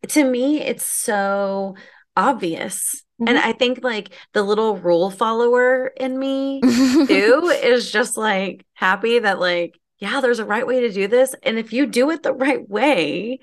to 0.08 0.24
me, 0.24 0.60
it's 0.60 0.84
so 0.84 1.76
obvious. 2.16 3.04
Mm-hmm. 3.20 3.28
And 3.28 3.38
I 3.38 3.52
think 3.52 3.82
like 3.82 4.10
the 4.32 4.42
little 4.42 4.76
rule 4.76 5.10
follower 5.10 5.88
in 5.96 6.18
me 6.18 6.60
too 6.60 7.52
is 7.62 7.90
just 7.90 8.16
like 8.16 8.64
happy 8.74 9.18
that 9.18 9.40
like, 9.40 9.78
yeah, 9.98 10.20
there's 10.20 10.40
a 10.40 10.44
right 10.44 10.66
way 10.66 10.80
to 10.80 10.92
do 10.92 11.08
this. 11.08 11.34
And 11.42 11.58
if 11.58 11.72
you 11.72 11.86
do 11.86 12.10
it 12.10 12.22
the 12.22 12.32
right 12.32 12.68
way, 12.68 13.40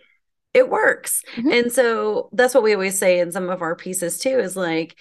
it 0.54 0.70
works. 0.70 1.24
Mm-hmm. 1.36 1.52
And 1.52 1.72
so 1.72 2.30
that's 2.34 2.54
what 2.54 2.64
we 2.64 2.74
always 2.74 2.98
say 2.98 3.20
in 3.20 3.32
some 3.32 3.50
of 3.50 3.62
our 3.62 3.76
pieces 3.76 4.20
too 4.20 4.40
is 4.40 4.56
like, 4.56 4.96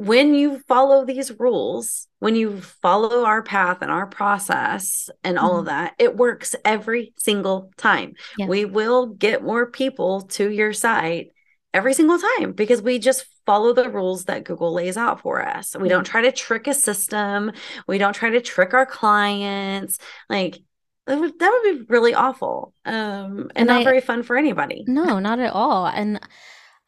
when 0.00 0.32
you 0.32 0.60
follow 0.60 1.04
these 1.04 1.30
rules, 1.38 2.08
when 2.20 2.34
you 2.34 2.62
follow 2.62 3.26
our 3.26 3.42
path 3.42 3.82
and 3.82 3.90
our 3.90 4.06
process 4.06 5.10
and 5.22 5.38
all 5.38 5.50
mm-hmm. 5.50 5.58
of 5.58 5.64
that, 5.66 5.94
it 5.98 6.16
works 6.16 6.56
every 6.64 7.12
single 7.18 7.70
time. 7.76 8.14
We 8.38 8.64
will 8.64 9.08
get 9.08 9.44
more 9.44 9.66
people 9.66 10.22
to 10.22 10.50
your 10.50 10.72
site 10.72 11.32
every 11.74 11.92
single 11.92 12.18
time 12.18 12.52
because 12.52 12.80
we 12.80 12.98
just 12.98 13.26
follow 13.44 13.74
the 13.74 13.90
rules 13.90 14.24
that 14.24 14.44
Google 14.44 14.72
lays 14.72 14.96
out 14.96 15.20
for 15.20 15.46
us. 15.46 15.76
We 15.78 15.90
don't 15.90 16.06
try 16.06 16.22
to 16.22 16.32
trick 16.32 16.66
a 16.66 16.72
system, 16.72 17.52
we 17.86 17.98
don't 17.98 18.14
try 18.14 18.30
to 18.30 18.40
trick 18.40 18.72
our 18.72 18.86
clients. 18.86 19.98
Like, 20.30 20.60
that 21.06 21.20
would, 21.20 21.38
that 21.38 21.60
would 21.62 21.78
be 21.78 21.84
really 21.90 22.14
awful 22.14 22.72
um, 22.86 22.94
and, 22.94 23.52
and 23.54 23.66
not 23.66 23.82
I, 23.82 23.84
very 23.84 24.00
fun 24.00 24.22
for 24.22 24.38
anybody. 24.38 24.82
No, 24.86 25.18
not 25.18 25.40
at 25.40 25.52
all. 25.52 25.86
And 25.86 26.20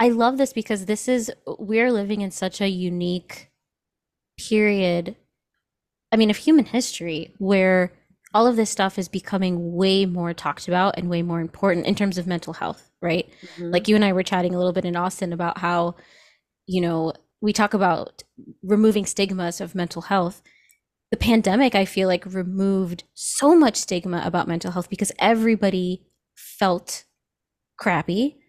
I 0.03 0.09
love 0.09 0.37
this 0.37 0.53
because 0.53 0.87
this 0.87 1.07
is 1.07 1.31
we're 1.47 1.93
living 1.93 2.23
in 2.23 2.33
such 2.33 2.61
a 2.61 2.67
unique 2.67 3.53
period. 4.37 5.15
I 6.11 6.17
mean, 6.17 6.29
of 6.29 6.39
human 6.39 6.65
history 6.65 7.37
where 7.39 7.93
all 8.35 8.49
of 8.49 8.57
this 8.57 8.69
stuff 8.69 8.99
is 8.99 9.07
becoming 9.07 9.77
way 9.77 10.05
more 10.05 10.35
talked 10.35 10.67
about 10.67 10.99
and 10.99 11.09
way 11.09 11.23
more 11.23 11.41
important 11.41 11.87
in 11.87 11.95
terms 11.95 12.19
of 12.19 12.27
mental 12.27 12.53
health, 12.53 12.91
right? 13.01 13.31
Mm-hmm. 13.43 13.71
Like 13.71 13.87
you 13.87 13.95
and 13.95 14.05
I 14.05 14.13
were 14.13 14.25
chatting 14.25 14.57
a 14.57 14.59
little 14.59 14.73
bit 14.73 14.85
in 14.85 14.97
Austin 14.97 15.33
about 15.33 15.59
how, 15.59 15.95
you 16.67 16.81
know, 16.81 17.13
we 17.41 17.53
talk 17.53 17.73
about 17.73 18.25
removing 18.65 19.07
stigmas 19.07 19.61
of 19.61 19.77
mental 19.77 20.03
health. 20.03 20.43
The 21.13 21.17
pandemic, 21.17 21.77
I 21.77 21.85
feel 21.85 22.09
like, 22.09 22.27
removed 22.27 23.05
so 23.15 23.55
much 23.55 23.77
stigma 23.77 24.21
about 24.25 24.49
mental 24.49 24.73
health 24.73 24.91
because 24.91 25.13
everybody 25.21 26.09
felt 26.35 27.05
crappy 27.79 28.41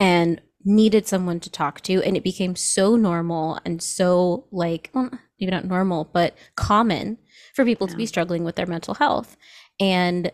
and 0.00 0.40
needed 0.68 1.06
someone 1.06 1.40
to 1.40 1.50
talk 1.50 1.80
to 1.80 2.02
and 2.02 2.16
it 2.16 2.22
became 2.22 2.54
so 2.54 2.94
normal 2.94 3.58
and 3.64 3.82
so 3.82 4.46
like 4.50 4.90
well, 4.92 5.10
maybe 5.40 5.50
not 5.50 5.64
normal 5.64 6.04
but 6.12 6.36
common 6.56 7.16
for 7.54 7.64
people 7.64 7.86
yeah. 7.86 7.92
to 7.92 7.96
be 7.96 8.06
struggling 8.06 8.44
with 8.44 8.56
their 8.56 8.66
mental 8.66 8.94
health 8.94 9.36
and 9.80 10.30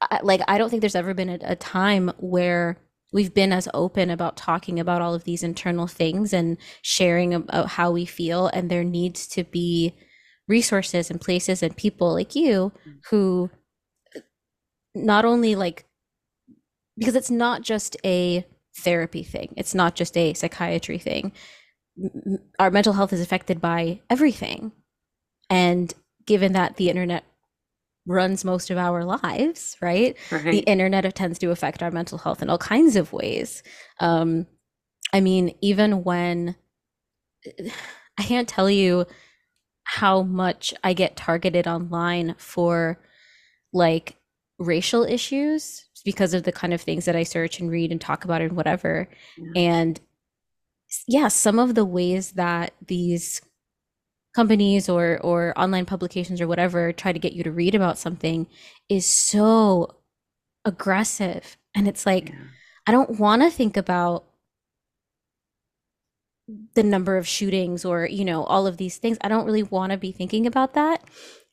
I, 0.00 0.20
like 0.22 0.40
i 0.48 0.58
don't 0.58 0.70
think 0.70 0.80
there's 0.80 0.96
ever 0.96 1.14
been 1.14 1.28
a, 1.28 1.38
a 1.42 1.56
time 1.56 2.10
where 2.18 2.78
we've 3.12 3.32
been 3.32 3.52
as 3.52 3.68
open 3.72 4.10
about 4.10 4.36
talking 4.36 4.80
about 4.80 5.02
all 5.02 5.14
of 5.14 5.24
these 5.24 5.44
internal 5.44 5.86
things 5.86 6.32
and 6.32 6.58
sharing 6.82 7.32
about 7.32 7.68
how 7.68 7.92
we 7.92 8.04
feel 8.04 8.48
and 8.48 8.68
there 8.68 8.84
needs 8.84 9.26
to 9.28 9.44
be 9.44 9.94
resources 10.48 11.10
and 11.10 11.20
places 11.20 11.62
and 11.62 11.76
people 11.76 12.12
like 12.12 12.34
you 12.34 12.72
mm. 12.86 12.94
who 13.10 13.50
not 14.94 15.24
only 15.24 15.54
like 15.54 15.87
because 16.98 17.14
it's 17.14 17.30
not 17.30 17.62
just 17.62 17.96
a 18.04 18.44
therapy 18.78 19.22
thing. 19.22 19.54
It's 19.56 19.74
not 19.74 19.94
just 19.94 20.16
a 20.16 20.34
psychiatry 20.34 20.98
thing. 20.98 21.32
Our 22.58 22.70
mental 22.70 22.92
health 22.92 23.12
is 23.12 23.20
affected 23.20 23.60
by 23.60 24.00
everything. 24.10 24.72
And 25.50 25.92
given 26.26 26.52
that 26.52 26.76
the 26.76 26.90
internet 26.90 27.24
runs 28.06 28.44
most 28.44 28.70
of 28.70 28.78
our 28.78 29.04
lives, 29.04 29.76
right? 29.80 30.16
right. 30.30 30.44
The 30.44 30.60
internet 30.60 31.14
tends 31.14 31.38
to 31.40 31.50
affect 31.50 31.82
our 31.82 31.90
mental 31.90 32.18
health 32.18 32.42
in 32.42 32.50
all 32.50 32.58
kinds 32.58 32.96
of 32.96 33.12
ways. 33.12 33.62
Um, 34.00 34.46
I 35.12 35.20
mean, 35.20 35.54
even 35.60 36.04
when 36.04 36.56
I 38.18 38.22
can't 38.22 38.48
tell 38.48 38.68
you 38.68 39.06
how 39.84 40.22
much 40.22 40.74
I 40.82 40.92
get 40.92 41.16
targeted 41.16 41.66
online 41.66 42.34
for 42.36 42.98
like 43.72 44.16
racial 44.58 45.04
issues 45.04 45.87
because 46.08 46.32
of 46.32 46.44
the 46.44 46.52
kind 46.52 46.72
of 46.72 46.80
things 46.80 47.04
that 47.04 47.14
I 47.14 47.22
search 47.22 47.60
and 47.60 47.70
read 47.70 47.92
and 47.92 48.00
talk 48.00 48.24
about 48.24 48.40
and 48.40 48.56
whatever. 48.56 49.06
Yeah. 49.36 49.60
And 49.60 50.00
yeah, 51.06 51.28
some 51.28 51.58
of 51.58 51.74
the 51.74 51.84
ways 51.84 52.32
that 52.32 52.72
these 52.86 53.42
companies 54.34 54.88
or 54.88 55.20
or 55.22 55.52
online 55.54 55.84
publications 55.84 56.40
or 56.40 56.48
whatever 56.48 56.94
try 56.94 57.12
to 57.12 57.18
get 57.18 57.34
you 57.34 57.42
to 57.42 57.52
read 57.52 57.74
about 57.74 57.98
something 57.98 58.46
is 58.88 59.06
so 59.06 59.96
aggressive 60.64 61.58
and 61.74 61.86
it's 61.86 62.06
like 62.06 62.30
yeah. 62.30 62.36
I 62.86 62.92
don't 62.92 63.18
want 63.20 63.42
to 63.42 63.50
think 63.50 63.76
about 63.76 64.24
the 66.74 66.82
number 66.82 67.18
of 67.18 67.28
shootings 67.28 67.84
or 67.84 68.06
you 68.06 68.24
know 68.24 68.44
all 68.44 68.66
of 68.66 68.78
these 68.78 68.96
things 68.96 69.18
i 69.20 69.28
don't 69.28 69.44
really 69.44 69.62
want 69.62 69.92
to 69.92 69.98
be 69.98 70.12
thinking 70.12 70.46
about 70.46 70.72
that 70.74 71.02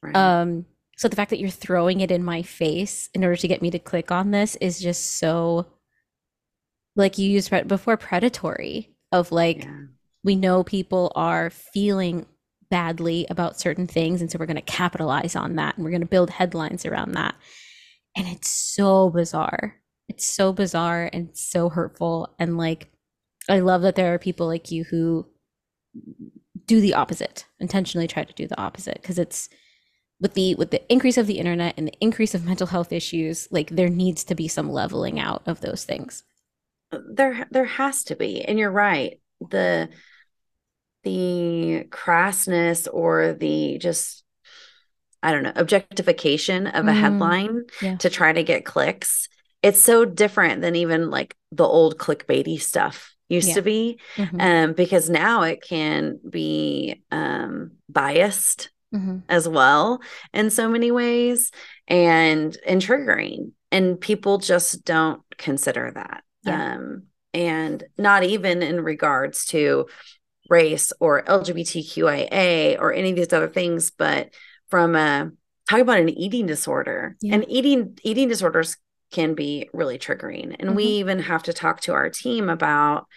right. 0.02 0.16
um 0.16 0.66
so 0.98 1.08
the 1.08 1.16
fact 1.16 1.30
that 1.30 1.40
you're 1.40 1.50
throwing 1.50 2.00
it 2.02 2.12
in 2.12 2.24
my 2.24 2.42
face 2.42 3.10
in 3.14 3.24
order 3.24 3.36
to 3.36 3.48
get 3.48 3.62
me 3.62 3.70
to 3.72 3.80
click 3.80 4.12
on 4.12 4.32
this 4.32 4.56
is 4.58 4.80
just 4.80 5.18
so 5.18 5.68
like 6.96 7.18
you 7.18 7.30
used 7.30 7.52
before 7.68 7.98
predatory 7.98 8.96
of 9.12 9.32
like 9.32 9.64
yeah. 9.64 9.82
we 10.24 10.36
know 10.36 10.64
people 10.64 11.12
are 11.16 11.50
feeling 11.50 12.26
badly 12.70 13.28
about 13.30 13.60
certain 13.60 13.88
things 13.88 14.22
and 14.22 14.32
so 14.32 14.40
we're 14.40 14.46
going 14.46 14.56
to 14.56 14.62
capitalize 14.62 15.36
on 15.36 15.56
that 15.56 15.76
and 15.76 15.84
we're 15.84 15.92
going 15.92 16.02
to 16.02 16.08
build 16.08 16.30
headlines 16.30 16.86
around 16.86 17.12
that 17.12 17.36
and 18.16 18.28
it's 18.28 18.50
so 18.50 19.10
bizarre 19.10 19.76
it's 20.08 20.26
so 20.26 20.52
bizarre 20.52 21.10
and 21.14 21.30
so 21.34 21.70
hurtful 21.70 22.34
and 22.40 22.58
like 22.58 22.92
i 23.50 23.60
love 23.60 23.82
that 23.82 23.96
there 23.96 24.14
are 24.14 24.20
people 24.20 24.48
like 24.48 24.72
you 24.72 24.84
who 24.86 25.28
do 26.66 26.82
the 26.82 26.96
opposite 26.96 27.46
intentionally 27.60 28.08
try 28.08 28.24
to 28.24 28.34
do 28.34 28.48
the 28.48 28.60
opposite 28.60 29.00
because 29.02 29.20
it's 29.20 29.48
with 30.20 30.34
the 30.34 30.56
with 30.56 30.72
the 30.72 30.92
increase 30.92 31.18
of 31.18 31.28
the 31.28 31.40
internet 31.40 31.74
and 31.78 31.88
the 31.88 31.98
increase 32.00 32.34
of 32.34 32.46
mental 32.46 32.68
health 32.68 32.92
issues 32.92 33.48
like 33.52 33.70
there 33.70 33.90
needs 33.90 34.24
to 34.24 34.36
be 34.36 34.48
some 34.48 34.72
leveling 34.72 35.20
out 35.20 35.44
of 35.46 35.62
those 35.62 35.84
things 35.84 36.24
there 36.92 37.48
there 37.52 37.66
has 37.66 38.04
to 38.04 38.16
be 38.16 38.44
and 38.44 38.58
you're 38.58 38.72
right 38.72 39.20
the 39.50 39.90
the 41.04 41.86
crassness 41.90 42.88
or 42.92 43.34
the 43.34 43.78
just 43.78 44.24
i 45.22 45.32
don't 45.32 45.44
know 45.44 45.54
objectification 45.56 46.68
of 46.68 46.88
a 46.88 46.92
mm, 46.92 47.00
headline 47.00 47.64
yeah. 47.82 47.96
to 47.98 48.10
try 48.10 48.32
to 48.32 48.44
get 48.44 48.66
clicks 48.66 49.28
it's 49.62 49.82
so 49.82 50.06
different 50.06 50.62
than 50.62 50.76
even 50.76 51.10
like 51.10 51.36
the 51.52 51.66
old 51.66 51.98
clickbaity 51.98 52.62
stuff 52.62 53.14
used 53.28 53.50
yeah. 53.50 53.56
to 53.56 53.62
be 53.62 54.00
mm-hmm. 54.16 54.40
um 54.40 54.74
because 54.74 55.10
now 55.10 55.42
it 55.42 55.62
can 55.62 56.20
be 56.30 57.04
um 57.12 57.72
biased 57.90 58.70
mm-hmm. 58.94 59.20
as 59.30 59.48
well 59.48 60.02
in 60.34 60.50
so 60.50 60.70
many 60.70 60.92
ways 60.92 61.52
and 61.88 62.58
and 62.66 62.82
triggering 62.82 63.52
and 63.72 64.00
people 64.00 64.38
just 64.38 64.84
don't 64.86 65.22
consider 65.38 65.92
that 65.94 66.24
yeah. 66.44 66.76
um 66.76 67.04
and 67.34 67.84
not 67.98 68.24
even 68.24 68.64
in 68.64 68.82
regards 68.82 69.46
to 69.46 69.86
race 70.50 70.94
or 71.00 71.24
lgbtqia 71.24 72.80
or 72.80 72.94
any 72.94 73.10
of 73.10 73.16
these 73.16 73.34
other 73.34 73.50
things 73.50 73.92
but 73.92 74.34
from 74.70 74.96
a 74.96 75.32
talk 75.70 75.80
about 75.80 76.00
an 76.00 76.10
eating 76.10 76.46
disorder 76.46 77.16
yeah. 77.22 77.36
and 77.36 77.46
eating 77.50 77.98
eating 78.04 78.28
disorders 78.28 78.78
can 79.12 79.34
be 79.34 79.70
really 79.74 79.98
triggering 79.98 80.56
and 80.60 80.70
mm-hmm. 80.70 80.76
we 80.76 80.84
even 80.84 81.20
have 81.20 81.44
to 81.44 81.54
talk 81.54 81.82
to 81.82 81.94
our 81.94 82.10
team 82.10 82.50
about 82.50 83.08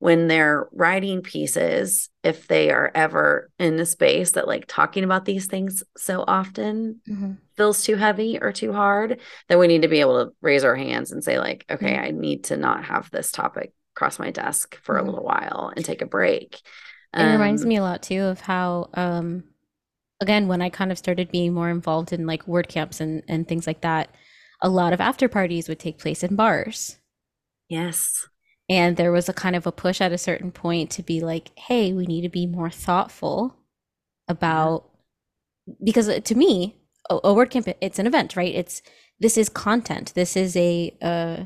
when 0.00 0.28
they're 0.28 0.66
writing 0.72 1.20
pieces, 1.20 2.08
if 2.24 2.48
they 2.48 2.70
are 2.70 2.90
ever 2.94 3.50
in 3.58 3.78
a 3.78 3.84
space 3.84 4.32
that 4.32 4.48
like 4.48 4.64
talking 4.66 5.04
about 5.04 5.26
these 5.26 5.46
things 5.46 5.84
so 5.94 6.24
often 6.26 7.02
mm-hmm. 7.08 7.32
feels 7.54 7.84
too 7.84 7.96
heavy 7.96 8.38
or 8.40 8.50
too 8.50 8.72
hard, 8.72 9.20
then 9.48 9.58
we 9.58 9.68
need 9.68 9.82
to 9.82 9.88
be 9.88 10.00
able 10.00 10.24
to 10.24 10.32
raise 10.40 10.64
our 10.64 10.74
hands 10.74 11.12
and 11.12 11.22
say, 11.22 11.38
like, 11.38 11.66
okay, 11.70 11.92
mm-hmm. 11.92 12.04
I 12.06 12.10
need 12.12 12.44
to 12.44 12.56
not 12.56 12.86
have 12.86 13.10
this 13.10 13.30
topic 13.30 13.74
cross 13.94 14.18
my 14.18 14.30
desk 14.30 14.80
for 14.82 14.94
mm-hmm. 14.94 15.06
a 15.06 15.10
little 15.10 15.24
while 15.24 15.70
and 15.76 15.84
take 15.84 16.00
a 16.00 16.06
break. 16.06 16.54
It 17.12 17.20
um, 17.20 17.32
reminds 17.32 17.66
me 17.66 17.76
a 17.76 17.82
lot 17.82 18.02
too 18.02 18.22
of 18.22 18.40
how 18.40 18.88
um 18.94 19.44
again 20.22 20.48
when 20.48 20.62
I 20.62 20.70
kind 20.70 20.90
of 20.90 20.96
started 20.96 21.30
being 21.30 21.52
more 21.52 21.68
involved 21.68 22.14
in 22.14 22.26
like 22.26 22.48
word 22.48 22.68
camps 22.68 23.02
and, 23.02 23.22
and 23.28 23.46
things 23.46 23.66
like 23.66 23.82
that, 23.82 24.14
a 24.62 24.70
lot 24.70 24.94
of 24.94 25.00
after 25.02 25.28
parties 25.28 25.68
would 25.68 25.78
take 25.78 25.98
place 25.98 26.22
in 26.22 26.36
bars. 26.36 26.96
Yes 27.68 28.26
and 28.70 28.96
there 28.96 29.12
was 29.12 29.28
a 29.28 29.34
kind 29.34 29.54
of 29.54 29.66
a 29.66 29.72
push 29.72 30.00
at 30.00 30.12
a 30.12 30.18
certain 30.18 30.50
point 30.50 30.90
to 30.90 31.02
be 31.02 31.20
like 31.20 31.50
hey 31.58 31.92
we 31.92 32.06
need 32.06 32.22
to 32.22 32.30
be 32.30 32.46
more 32.46 32.70
thoughtful 32.70 33.54
about 34.28 34.88
because 35.84 36.08
uh, 36.08 36.20
to 36.20 36.34
me 36.34 36.76
a, 37.10 37.18
a 37.24 37.34
word 37.34 37.50
camp 37.50 37.68
it's 37.82 37.98
an 37.98 38.06
event 38.06 38.34
right 38.36 38.54
it's 38.54 38.80
this 39.20 39.36
is 39.36 39.48
content. 39.48 40.12
This 40.14 40.36
is 40.36 40.56
a 40.56 40.96
uh, 41.00 41.44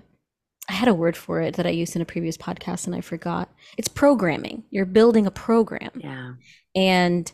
I 0.68 0.72
had 0.72 0.88
a 0.88 0.94
word 0.94 1.16
for 1.16 1.42
it 1.42 1.56
that 1.56 1.66
I 1.66 1.70
used 1.70 1.94
in 1.94 2.00
a 2.00 2.06
previous 2.06 2.38
podcast 2.38 2.86
and 2.86 2.94
I 2.94 3.02
forgot. 3.02 3.50
It's 3.76 3.88
programming. 3.88 4.64
You're 4.70 4.86
building 4.86 5.26
a 5.26 5.30
program. 5.30 5.90
Yeah. 5.96 6.34
And 6.74 7.30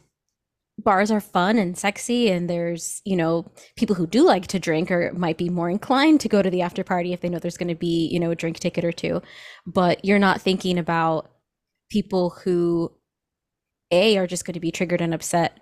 bars 0.83 1.11
are 1.11 1.21
fun 1.21 1.59
and 1.59 1.77
sexy 1.77 2.31
and 2.31 2.49
there's, 2.49 3.03
you 3.05 3.17
know, 3.17 3.51
people 3.77 3.97
who 3.97 4.07
do 4.07 4.25
like 4.25 4.47
to 4.49 4.59
drink 4.59 4.91
or 4.91 5.13
might 5.13 5.39
be 5.39 5.49
more 5.49 5.71
inclined 5.71 6.21
to 6.21 6.29
go 6.29 6.43
to 6.43 6.51
the 6.51 6.63
after 6.63 6.85
party 6.85 7.13
if 7.13 7.21
they 7.21 7.29
know 7.29 7.39
there's 7.39 7.57
going 7.57 7.69
to 7.69 7.75
be, 7.75 8.09
you 8.09 8.21
know, 8.21 8.31
a 8.31 8.37
drink 8.37 8.59
ticket 8.59 8.85
or 8.85 8.93
two. 8.93 9.23
But 9.67 10.05
you're 10.05 10.19
not 10.19 10.41
thinking 10.41 10.79
about 10.79 11.31
people 11.91 12.31
who 12.31 12.93
a 13.91 14.17
are 14.17 14.27
just 14.27 14.45
going 14.45 14.55
to 14.55 14.61
be 14.61 14.71
triggered 14.71 15.01
and 15.01 15.15
upset 15.15 15.61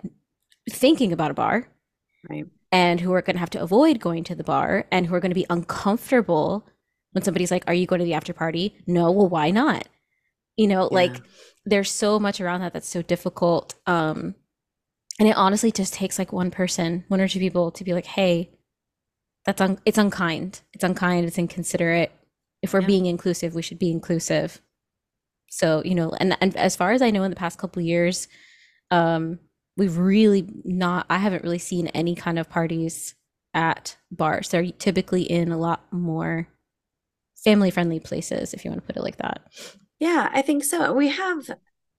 thinking 0.69 1.11
about 1.11 1.31
a 1.31 1.35
bar. 1.35 1.67
Right. 2.29 2.45
And 2.71 2.99
who 2.99 3.13
are 3.13 3.21
going 3.21 3.35
to 3.35 3.39
have 3.39 3.49
to 3.51 3.61
avoid 3.61 3.99
going 3.99 4.23
to 4.25 4.35
the 4.35 4.43
bar 4.43 4.85
and 4.91 5.07
who 5.07 5.15
are 5.15 5.19
going 5.19 5.31
to 5.31 5.35
be 5.35 5.45
uncomfortable 5.49 6.67
when 7.13 7.23
somebody's 7.23 7.51
like, 7.51 7.63
Are 7.67 7.73
you 7.73 7.87
going 7.87 7.99
to 7.99 8.05
the 8.05 8.13
after 8.13 8.33
party? 8.33 8.75
No, 8.85 9.11
well, 9.11 9.29
why 9.29 9.51
not? 9.51 9.87
You 10.55 10.67
know, 10.67 10.83
yeah. 10.83 10.95
like 10.95 11.21
there's 11.65 11.89
so 11.89 12.19
much 12.19 12.39
around 12.39 12.61
that 12.61 12.73
that's 12.73 12.89
so 12.89 13.01
difficult. 13.01 13.75
Um, 13.87 14.35
and 15.19 15.27
it 15.27 15.35
honestly 15.35 15.71
just 15.71 15.93
takes 15.93 16.17
like 16.17 16.31
one 16.31 16.49
person, 16.49 17.03
one 17.09 17.21
or 17.21 17.27
two 17.27 17.39
people 17.39 17.71
to 17.71 17.83
be 17.83 17.93
like, 17.93 18.05
Hey, 18.05 18.51
that's 19.45 19.61
un- 19.61 19.79
it's 19.85 19.97
unkind. 19.97 20.61
It's 20.73 20.83
unkind. 20.83 21.25
It's 21.25 21.37
inconsiderate. 21.37 22.11
If 22.61 22.73
we're 22.73 22.81
yeah. 22.81 22.87
being 22.87 23.05
inclusive, 23.05 23.53
we 23.53 23.61
should 23.61 23.79
be 23.79 23.91
inclusive. 23.91 24.61
So, 25.49 25.81
you 25.83 25.95
know, 25.95 26.11
and, 26.19 26.37
and 26.41 26.55
as 26.55 26.75
far 26.75 26.91
as 26.91 27.01
I 27.01 27.11
know, 27.11 27.23
in 27.23 27.31
the 27.31 27.35
past 27.35 27.57
couple 27.57 27.81
years, 27.81 28.27
um, 28.91 29.39
we've 29.77 29.97
really 29.97 30.47
not, 30.63 31.05
I 31.09 31.17
haven't 31.17 31.43
really 31.43 31.57
seen 31.57 31.87
any 31.87 32.15
kind 32.15 32.37
of 32.37 32.49
parties 32.49 33.15
at 33.53 33.97
bars. 34.11 34.49
They're 34.49 34.71
typically 34.71 35.23
in 35.23 35.51
a 35.51 35.57
lot 35.57 35.91
more 35.91 36.47
family 37.43 37.71
friendly 37.71 37.99
places, 37.99 38.53
if 38.53 38.63
you 38.63 38.71
want 38.71 38.81
to 38.81 38.87
put 38.87 38.97
it 38.97 39.03
like 39.03 39.17
that. 39.17 39.41
Yeah, 39.99 40.29
I 40.31 40.41
think 40.41 40.63
so. 40.63 40.93
We 40.93 41.09
have 41.09 41.49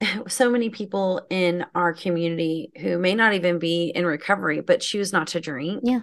so 0.29 0.51
many 0.51 0.71
people 0.71 1.27
in 1.31 1.65
our 1.75 1.93
community 1.93 2.73
who 2.81 2.99
may 2.99 3.15
not 3.15 3.35
even 3.35 3.59
be 3.59 3.93
in 3.95 4.07
recovery, 4.07 4.61
but 4.61 4.81
choose 4.81 5.13
not 5.13 5.29
to 5.29 5.41
drink. 5.41 5.83
Yeah. 5.85 6.01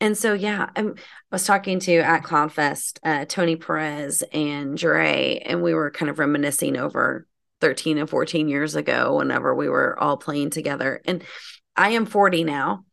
And 0.00 0.16
so, 0.16 0.32
yeah, 0.32 0.70
I'm, 0.76 0.94
i 0.96 1.00
was 1.32 1.44
talking 1.44 1.80
to 1.80 1.96
at 1.96 2.22
Cloudfest, 2.22 3.00
uh, 3.02 3.24
Tony 3.24 3.56
Perez 3.56 4.22
and 4.32 4.76
Dre, 4.76 5.42
and 5.44 5.62
we 5.62 5.74
were 5.74 5.90
kind 5.90 6.08
of 6.08 6.20
reminiscing 6.20 6.76
over 6.76 7.26
13 7.60 7.98
and 7.98 8.08
14 8.08 8.48
years 8.48 8.76
ago 8.76 9.16
whenever 9.16 9.54
we 9.54 9.68
were 9.68 9.98
all 9.98 10.16
playing 10.16 10.50
together. 10.50 11.00
And 11.04 11.24
I 11.76 11.90
am 11.90 12.06
40 12.06 12.44
now, 12.44 12.84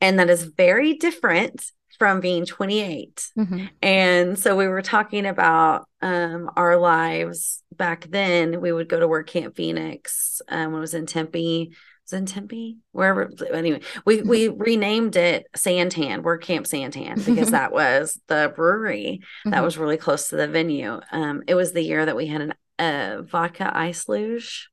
and 0.00 0.18
that 0.18 0.30
is 0.30 0.42
very 0.42 0.94
different 0.94 1.62
from 1.98 2.20
being 2.20 2.46
28. 2.46 3.30
Mm-hmm. 3.38 3.66
And 3.82 4.38
so 4.38 4.56
we 4.56 4.66
were 4.66 4.82
talking 4.82 5.26
about 5.26 5.86
um, 6.02 6.50
our 6.56 6.76
lives 6.76 7.62
back 7.72 8.06
then. 8.10 8.60
We 8.60 8.72
would 8.72 8.88
go 8.88 9.00
to 9.00 9.08
WordCamp 9.08 9.56
Phoenix 9.56 10.42
um, 10.48 10.72
when 10.72 10.76
I 10.76 10.80
was 10.80 10.94
in 10.94 11.06
Tempe. 11.06 11.72
Was 12.04 12.12
in 12.12 12.26
Tempe, 12.26 12.76
wherever. 12.92 13.30
Anyway, 13.50 13.80
we 14.04 14.18
mm-hmm. 14.18 14.28
we 14.28 14.48
renamed 14.48 15.16
it 15.16 15.46
Santan. 15.56 16.22
WordCamp 16.22 16.68
Santan 16.68 17.24
because 17.24 17.52
that 17.52 17.72
was 17.72 18.20
the 18.26 18.52
brewery 18.54 19.20
that 19.46 19.54
mm-hmm. 19.54 19.64
was 19.64 19.78
really 19.78 19.96
close 19.96 20.28
to 20.28 20.36
the 20.36 20.46
venue. 20.46 21.00
Um, 21.12 21.42
it 21.46 21.54
was 21.54 21.72
the 21.72 21.80
year 21.80 22.04
that 22.04 22.14
we 22.14 22.26
had 22.26 22.42
an, 22.42 22.54
a 22.78 23.22
vodka 23.22 23.70
ice 23.74 24.06
luge 24.06 24.68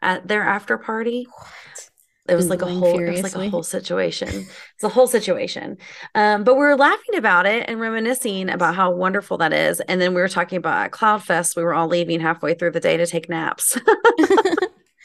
at 0.00 0.26
their 0.26 0.42
after 0.42 0.78
party. 0.78 1.26
What? 1.26 1.90
It 2.26 2.34
was 2.34 2.48
like 2.48 2.62
a 2.62 2.66
whole 2.66 2.96
furiously. 2.96 3.20
it 3.20 3.22
was 3.22 3.34
like 3.34 3.46
a 3.46 3.50
whole 3.50 3.62
situation. 3.62 4.28
It's 4.28 4.84
a 4.84 4.88
whole 4.88 5.06
situation. 5.06 5.76
Um, 6.14 6.42
but 6.42 6.54
we 6.54 6.60
were 6.60 6.76
laughing 6.76 7.16
about 7.16 7.44
it 7.44 7.68
and 7.68 7.78
reminiscing 7.78 8.48
about 8.48 8.74
how 8.74 8.92
wonderful 8.92 9.36
that 9.38 9.52
is. 9.52 9.80
And 9.80 10.00
then 10.00 10.14
we 10.14 10.20
were 10.20 10.28
talking 10.28 10.56
about 10.56 10.90
cloudfest 10.90 11.56
we 11.56 11.62
were 11.62 11.74
all 11.74 11.86
leaving 11.86 12.20
halfway 12.20 12.54
through 12.54 12.70
the 12.70 12.80
day 12.80 12.96
to 12.96 13.06
take 13.06 13.28
naps. 13.28 13.78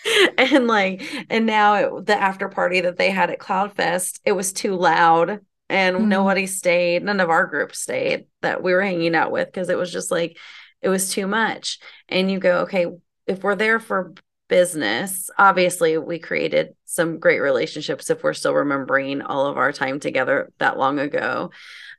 And 0.38 0.68
like 0.68 1.04
and 1.30 1.46
now 1.46 1.74
it, 1.76 2.06
the 2.06 2.16
after 2.16 2.48
party 2.48 2.82
that 2.82 2.98
they 2.98 3.12
had 3.12 3.30
at 3.30 3.40
cloudfest 3.40 4.20
it 4.24 4.32
was 4.32 4.54
too 4.54 4.76
loud 4.76 5.42
and 5.70 5.98
mm-hmm. 5.98 6.10
nobody 6.10 6.48
stayed 6.48 7.04
none 7.04 7.20
of 7.20 7.30
our 7.30 7.46
group 7.46 7.76
stayed 7.76 8.26
that 8.42 8.64
we 8.64 8.74
were 8.74 8.82
hanging 8.82 9.14
out 9.14 9.32
with 9.32 9.48
because 9.48 9.70
it 9.70 9.78
was 9.78 9.92
just 9.92 10.10
like 10.10 10.38
it 10.82 10.90
was 10.90 11.12
too 11.12 11.28
much. 11.28 11.80
And 12.08 12.32
you 12.32 12.40
go 12.40 12.60
okay 12.60 12.88
if 13.28 13.44
we're 13.44 13.56
there 13.56 13.80
for 13.80 14.14
business. 14.50 15.30
Obviously, 15.38 15.98
we 15.98 16.20
created 16.20 16.76
some 16.84 17.20
great 17.20 17.40
relationships 17.40 18.10
if 18.10 18.24
we're 18.24 18.34
still 18.34 18.54
remembering 18.54 19.22
all 19.22 19.46
of 19.46 19.58
our 19.58 19.72
time 19.72 20.00
together 20.02 20.52
that 20.58 20.78
long 20.78 21.00
ago. 21.00 21.52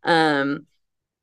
Um, 0.04 0.66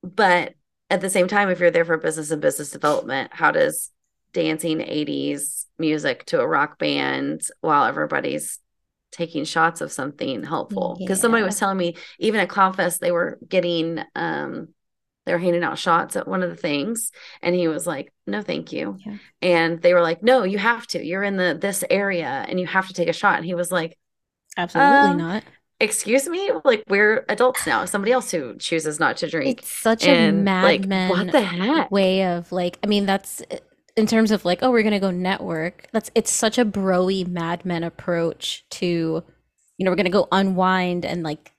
but 0.02 0.56
at 0.90 1.02
the 1.02 1.10
same 1.10 1.28
time, 1.28 1.50
if 1.50 1.60
you're 1.60 1.70
there 1.70 1.86
for 1.86 1.98
business 1.98 2.32
and 2.32 2.42
business 2.42 2.72
development, 2.72 3.32
how 3.34 3.52
does 3.52 3.92
dancing 4.34 4.80
80s 4.80 5.66
music 5.78 6.26
to 6.26 6.40
a 6.40 6.48
rock 6.48 6.80
band 6.80 7.42
while 7.62 7.86
everybody's 7.86 8.60
taking 9.12 9.44
shots 9.44 9.82
of 9.82 9.92
something 9.92 10.44
helpful? 10.44 10.96
Because 10.98 11.20
yeah. 11.20 11.22
somebody 11.22 11.44
was 11.44 11.60
telling 11.60 11.78
me, 11.78 11.98
even 12.20 12.40
at 12.40 12.50
Cloudfest, 12.50 13.00
they 13.00 13.12
were 13.12 13.38
getting 13.48 14.00
um, 14.16 14.70
they 15.28 15.34
were 15.34 15.40
handing 15.40 15.64
out 15.64 15.78
shots 15.78 16.16
at 16.16 16.28
one 16.28 16.42
of 16.42 16.50
the 16.50 16.56
things 16.56 17.12
and 17.42 17.54
he 17.54 17.68
was 17.68 17.86
like 17.86 18.12
no 18.26 18.42
thank 18.42 18.72
you. 18.72 18.98
Yeah. 19.06 19.18
and 19.42 19.82
they 19.82 19.94
were 19.94 20.02
like 20.02 20.24
no 20.24 20.44
you 20.44 20.58
have 20.58 20.88
to. 20.88 21.06
You're 21.06 21.24
in 21.24 21.38
the 21.38 21.58
this 21.60 21.84
area 21.90 22.46
and 22.48 22.60
you 22.60 22.66
have 22.66 22.88
to 22.88 22.94
take 22.94 23.10
a 23.10 23.14
shot. 23.14 23.36
And 23.38 23.46
he 23.46 23.54
was 23.54 23.72
like 23.72 23.98
absolutely 24.56 25.12
um, 25.12 25.18
not. 25.18 25.44
excuse 25.80 26.28
me? 26.28 26.52
Like 26.64 26.84
we're 26.88 27.26
adults 27.30 27.68
now. 27.68 27.86
Somebody 27.86 28.14
else 28.14 28.32
who 28.32 28.56
chooses 28.56 29.00
not 29.00 29.18
to 29.18 29.30
drink. 29.30 29.60
It's 29.60 29.70
such 29.70 30.06
and, 30.06 30.40
a 30.40 30.42
madman 30.42 31.10
like, 31.10 31.26
what 31.26 31.32
the 31.34 31.42
heck? 31.42 31.92
way 31.92 32.26
of 32.26 32.52
like 32.52 32.80
i 32.84 32.88
mean 32.88 33.06
that's 33.06 33.44
in 33.98 34.08
terms 34.08 34.32
of 34.32 34.46
like 34.46 34.60
oh 34.62 34.72
we're 34.72 34.84
gonna 34.84 35.00
go 35.00 35.12
network 35.12 35.88
that's 35.92 36.10
it's 36.16 36.32
such 36.32 36.58
a 36.58 36.64
broy 36.64 37.28
madman 37.28 37.84
approach 37.84 38.66
to 38.70 39.24
you 39.78 39.86
know 39.86 39.92
we're 39.92 39.98
gonna 39.98 40.10
go 40.10 40.28
unwind 40.32 41.04
and 41.04 41.24
like 41.24 41.52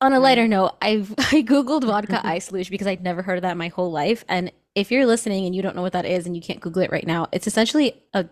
on 0.00 0.12
a 0.12 0.20
lighter 0.20 0.46
note, 0.46 0.76
I've 0.80 1.12
I 1.18 1.42
googled 1.42 1.84
vodka 1.84 2.20
ice 2.26 2.52
luge 2.52 2.70
because 2.70 2.86
I'd 2.86 3.02
never 3.02 3.22
heard 3.22 3.38
of 3.38 3.42
that 3.42 3.56
my 3.56 3.68
whole 3.68 3.90
life. 3.90 4.24
And 4.28 4.52
if 4.74 4.90
you're 4.90 5.06
listening 5.06 5.46
and 5.46 5.54
you 5.54 5.62
don't 5.62 5.76
know 5.76 5.82
what 5.82 5.92
that 5.92 6.06
is 6.06 6.26
and 6.26 6.36
you 6.36 6.42
can't 6.42 6.60
Google 6.60 6.82
it 6.82 6.92
right 6.92 7.06
now, 7.06 7.26
it's 7.32 7.46
essentially 7.46 8.02
a 8.14 8.26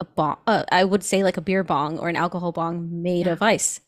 a 0.00 0.04
bong. 0.04 0.36
Uh, 0.46 0.64
I 0.70 0.84
would 0.84 1.02
say 1.02 1.24
like 1.24 1.36
a 1.36 1.40
beer 1.40 1.64
bong 1.64 1.98
or 1.98 2.08
an 2.08 2.16
alcohol 2.16 2.52
bong 2.52 3.02
made 3.02 3.26
yeah. 3.26 3.32
of 3.32 3.42
ice. 3.42 3.80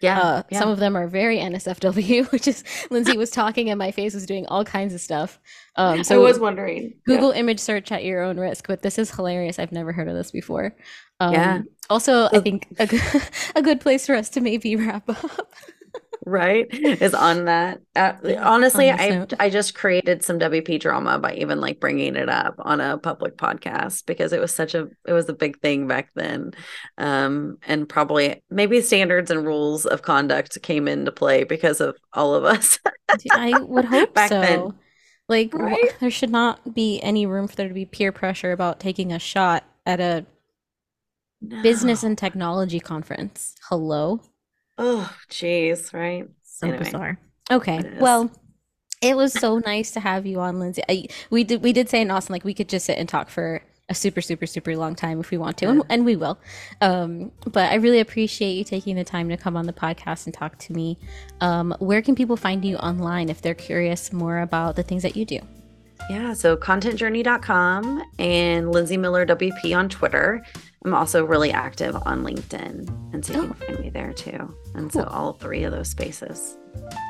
Yeah, 0.00 0.18
uh, 0.18 0.42
yeah, 0.50 0.58
Some 0.58 0.68
of 0.68 0.80
them 0.80 0.96
are 0.96 1.06
very 1.06 1.38
NSFW, 1.38 2.30
which 2.32 2.48
is 2.48 2.64
Lindsey 2.90 3.16
was 3.16 3.30
talking 3.30 3.70
and 3.70 3.78
my 3.78 3.92
face 3.92 4.14
was 4.14 4.26
doing 4.26 4.44
all 4.46 4.64
kinds 4.64 4.92
of 4.92 5.00
stuff. 5.00 5.38
Um, 5.76 6.02
so 6.02 6.16
I 6.16 6.18
was 6.18 6.40
wondering. 6.40 6.94
Google 7.06 7.32
yeah. 7.32 7.38
image 7.38 7.60
search 7.60 7.92
at 7.92 8.02
your 8.02 8.20
own 8.20 8.36
risk, 8.38 8.66
but 8.66 8.82
this 8.82 8.98
is 8.98 9.12
hilarious. 9.12 9.60
I've 9.60 9.70
never 9.70 9.92
heard 9.92 10.08
of 10.08 10.16
this 10.16 10.32
before. 10.32 10.74
Um, 11.20 11.32
yeah. 11.32 11.62
Also, 11.88 12.28
I 12.32 12.40
think 12.40 12.66
a, 12.80 12.88
a 13.54 13.62
good 13.62 13.80
place 13.80 14.04
for 14.04 14.16
us 14.16 14.28
to 14.30 14.40
maybe 14.40 14.74
wrap 14.74 15.08
up 15.08 15.48
right? 16.24 16.66
Is 16.72 17.14
on 17.14 17.46
that. 17.46 17.80
Uh, 17.94 18.12
honestly 18.38 18.90
i 18.90 19.26
i 19.38 19.50
just 19.50 19.74
created 19.74 20.24
some 20.24 20.38
wp 20.38 20.80
drama 20.80 21.18
by 21.18 21.34
even 21.34 21.60
like 21.60 21.78
bringing 21.78 22.16
it 22.16 22.28
up 22.28 22.54
on 22.58 22.80
a 22.80 22.96
public 22.96 23.36
podcast 23.36 24.06
because 24.06 24.32
it 24.32 24.40
was 24.40 24.54
such 24.54 24.74
a 24.74 24.88
it 25.06 25.12
was 25.12 25.28
a 25.28 25.34
big 25.34 25.60
thing 25.60 25.86
back 25.86 26.10
then. 26.14 26.52
Um 26.96 27.58
and 27.66 27.88
probably 27.88 28.42
maybe 28.50 28.80
standards 28.80 29.30
and 29.30 29.44
rules 29.44 29.84
of 29.84 30.02
conduct 30.02 30.60
came 30.62 30.88
into 30.88 31.12
play 31.12 31.44
because 31.44 31.80
of 31.80 31.96
all 32.12 32.34
of 32.34 32.44
us 32.44 32.78
i 33.32 33.52
would 33.60 33.84
hope 33.96 34.14
back 34.14 34.28
so. 34.28 34.40
then. 34.40 34.74
like 35.28 35.52
right? 35.54 35.94
there 36.00 36.10
should 36.10 36.30
not 36.30 36.74
be 36.74 37.00
any 37.02 37.26
room 37.26 37.46
for 37.46 37.56
there 37.56 37.68
to 37.68 37.74
be 37.74 37.84
peer 37.84 38.12
pressure 38.12 38.52
about 38.52 38.80
taking 38.80 39.12
a 39.12 39.18
shot 39.18 39.64
at 39.84 40.00
a 40.00 40.24
no. 41.40 41.60
business 41.62 42.04
and 42.04 42.16
technology 42.16 42.78
conference. 42.78 43.54
Hello 43.68 44.20
Oh, 44.78 45.14
jeez, 45.30 45.92
right? 45.92 46.28
So 46.42 46.68
anyway, 46.68 46.84
bizarre. 46.84 47.18
Okay, 47.50 47.96
well, 47.98 48.30
it 49.00 49.16
was 49.16 49.32
so 49.32 49.58
nice 49.58 49.90
to 49.92 50.00
have 50.00 50.26
you 50.26 50.40
on, 50.40 50.58
Lindsey. 50.60 50.82
I, 50.88 51.06
we 51.30 51.44
did 51.44 51.62
we 51.62 51.72
did 51.72 51.88
say 51.88 52.00
in 52.00 52.10
Austin 52.10 52.32
like 52.32 52.44
we 52.44 52.54
could 52.54 52.68
just 52.68 52.86
sit 52.86 52.98
and 52.98 53.08
talk 53.08 53.28
for 53.28 53.62
a 53.88 53.94
super 53.94 54.20
super 54.20 54.46
super 54.46 54.76
long 54.76 54.94
time 54.94 55.20
if 55.20 55.30
we 55.30 55.38
want 55.38 55.58
to, 55.58 55.68
and, 55.68 55.82
and 55.88 56.04
we 56.04 56.16
will. 56.16 56.38
Um, 56.80 57.32
but 57.44 57.70
I 57.72 57.74
really 57.76 58.00
appreciate 58.00 58.52
you 58.54 58.64
taking 58.64 58.96
the 58.96 59.04
time 59.04 59.28
to 59.28 59.36
come 59.36 59.56
on 59.56 59.66
the 59.66 59.72
podcast 59.72 60.26
and 60.26 60.32
talk 60.32 60.58
to 60.60 60.72
me. 60.72 60.98
Um, 61.40 61.74
where 61.78 62.00
can 62.00 62.14
people 62.14 62.36
find 62.36 62.64
you 62.64 62.76
online 62.76 63.28
if 63.28 63.42
they're 63.42 63.54
curious 63.54 64.12
more 64.12 64.38
about 64.38 64.76
the 64.76 64.82
things 64.82 65.02
that 65.02 65.16
you 65.16 65.24
do? 65.24 65.40
Yeah, 66.12 66.34
so 66.34 66.58
contentjourney.com 66.58 68.02
and 68.18 68.70
Lindsey 68.70 68.98
Miller 68.98 69.24
WP 69.24 69.74
on 69.74 69.88
Twitter. 69.88 70.44
I'm 70.84 70.92
also 70.92 71.24
really 71.24 71.50
active 71.50 71.96
on 72.04 72.22
LinkedIn, 72.22 73.14
and 73.14 73.24
so 73.24 73.32
you 73.32 73.40
oh. 73.40 73.46
can 73.46 73.54
find 73.54 73.80
me 73.80 73.88
there 73.88 74.12
too. 74.12 74.54
And 74.74 74.92
cool. 74.92 75.04
so 75.04 75.08
all 75.08 75.32
three 75.32 75.64
of 75.64 75.72
those 75.72 75.88
spaces. 75.88 76.58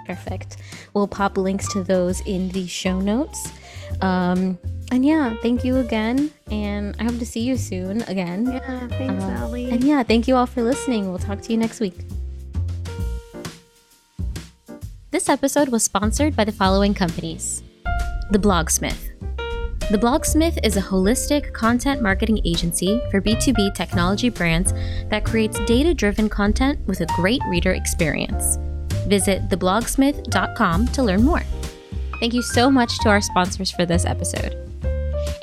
Perfect. 0.06 0.58
We'll 0.94 1.08
pop 1.08 1.36
links 1.36 1.66
to 1.72 1.82
those 1.82 2.20
in 2.26 2.50
the 2.50 2.68
show 2.68 3.00
notes. 3.00 3.48
Um, 4.02 4.56
and 4.92 5.04
yeah, 5.04 5.34
thank 5.42 5.64
you 5.64 5.78
again. 5.78 6.30
And 6.52 6.94
I 7.00 7.02
hope 7.02 7.18
to 7.18 7.26
see 7.26 7.40
you 7.40 7.56
soon 7.56 8.02
again. 8.02 8.46
Yeah, 8.52 8.86
thanks, 8.86 9.24
uh, 9.24 9.30
Allie. 9.30 9.68
And 9.68 9.82
yeah, 9.82 10.04
thank 10.04 10.28
you 10.28 10.36
all 10.36 10.46
for 10.46 10.62
listening. 10.62 11.08
We'll 11.08 11.18
talk 11.18 11.40
to 11.42 11.50
you 11.50 11.58
next 11.58 11.80
week. 11.80 11.98
This 15.10 15.28
episode 15.28 15.70
was 15.70 15.82
sponsored 15.82 16.36
by 16.36 16.44
the 16.44 16.52
following 16.52 16.94
companies 16.94 17.64
The 18.32 18.38
Blogsmith. 18.38 19.10
The 19.90 19.98
Blogsmith 19.98 20.58
is 20.64 20.78
a 20.78 20.80
holistic 20.80 21.52
content 21.52 22.00
marketing 22.00 22.40
agency 22.46 22.98
for 23.10 23.20
B2B 23.20 23.74
technology 23.74 24.30
brands 24.30 24.72
that 25.10 25.26
creates 25.26 25.62
data 25.66 25.92
driven 25.92 26.30
content 26.30 26.80
with 26.86 27.02
a 27.02 27.06
great 27.14 27.42
reader 27.50 27.72
experience. 27.72 28.56
Visit 29.06 29.50
theblogsmith.com 29.50 30.88
to 30.88 31.02
learn 31.02 31.22
more. 31.22 31.42
Thank 32.20 32.32
you 32.32 32.40
so 32.40 32.70
much 32.70 32.98
to 33.00 33.10
our 33.10 33.20
sponsors 33.20 33.70
for 33.70 33.84
this 33.84 34.06
episode. 34.06 34.56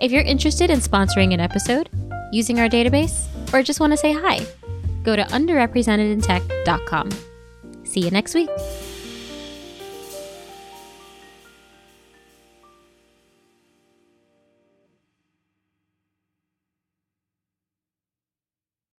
If 0.02 0.12
you're 0.12 0.24
interested 0.24 0.72
in 0.72 0.80
sponsoring 0.80 1.32
an 1.36 1.40
episode, 1.40 1.90
using 2.32 2.60
our 2.60 2.70
database, 2.70 3.28
or 3.54 3.62
just 3.62 3.80
want 3.80 3.94
to 3.94 3.98
say 3.98 4.14
hi, 4.14 4.40
go 5.04 5.16
to 5.16 5.22
underrepresentedintech.com. 5.26 7.12
See 7.84 8.00
you 8.00 8.10
next 8.10 8.34
week. 8.34 8.50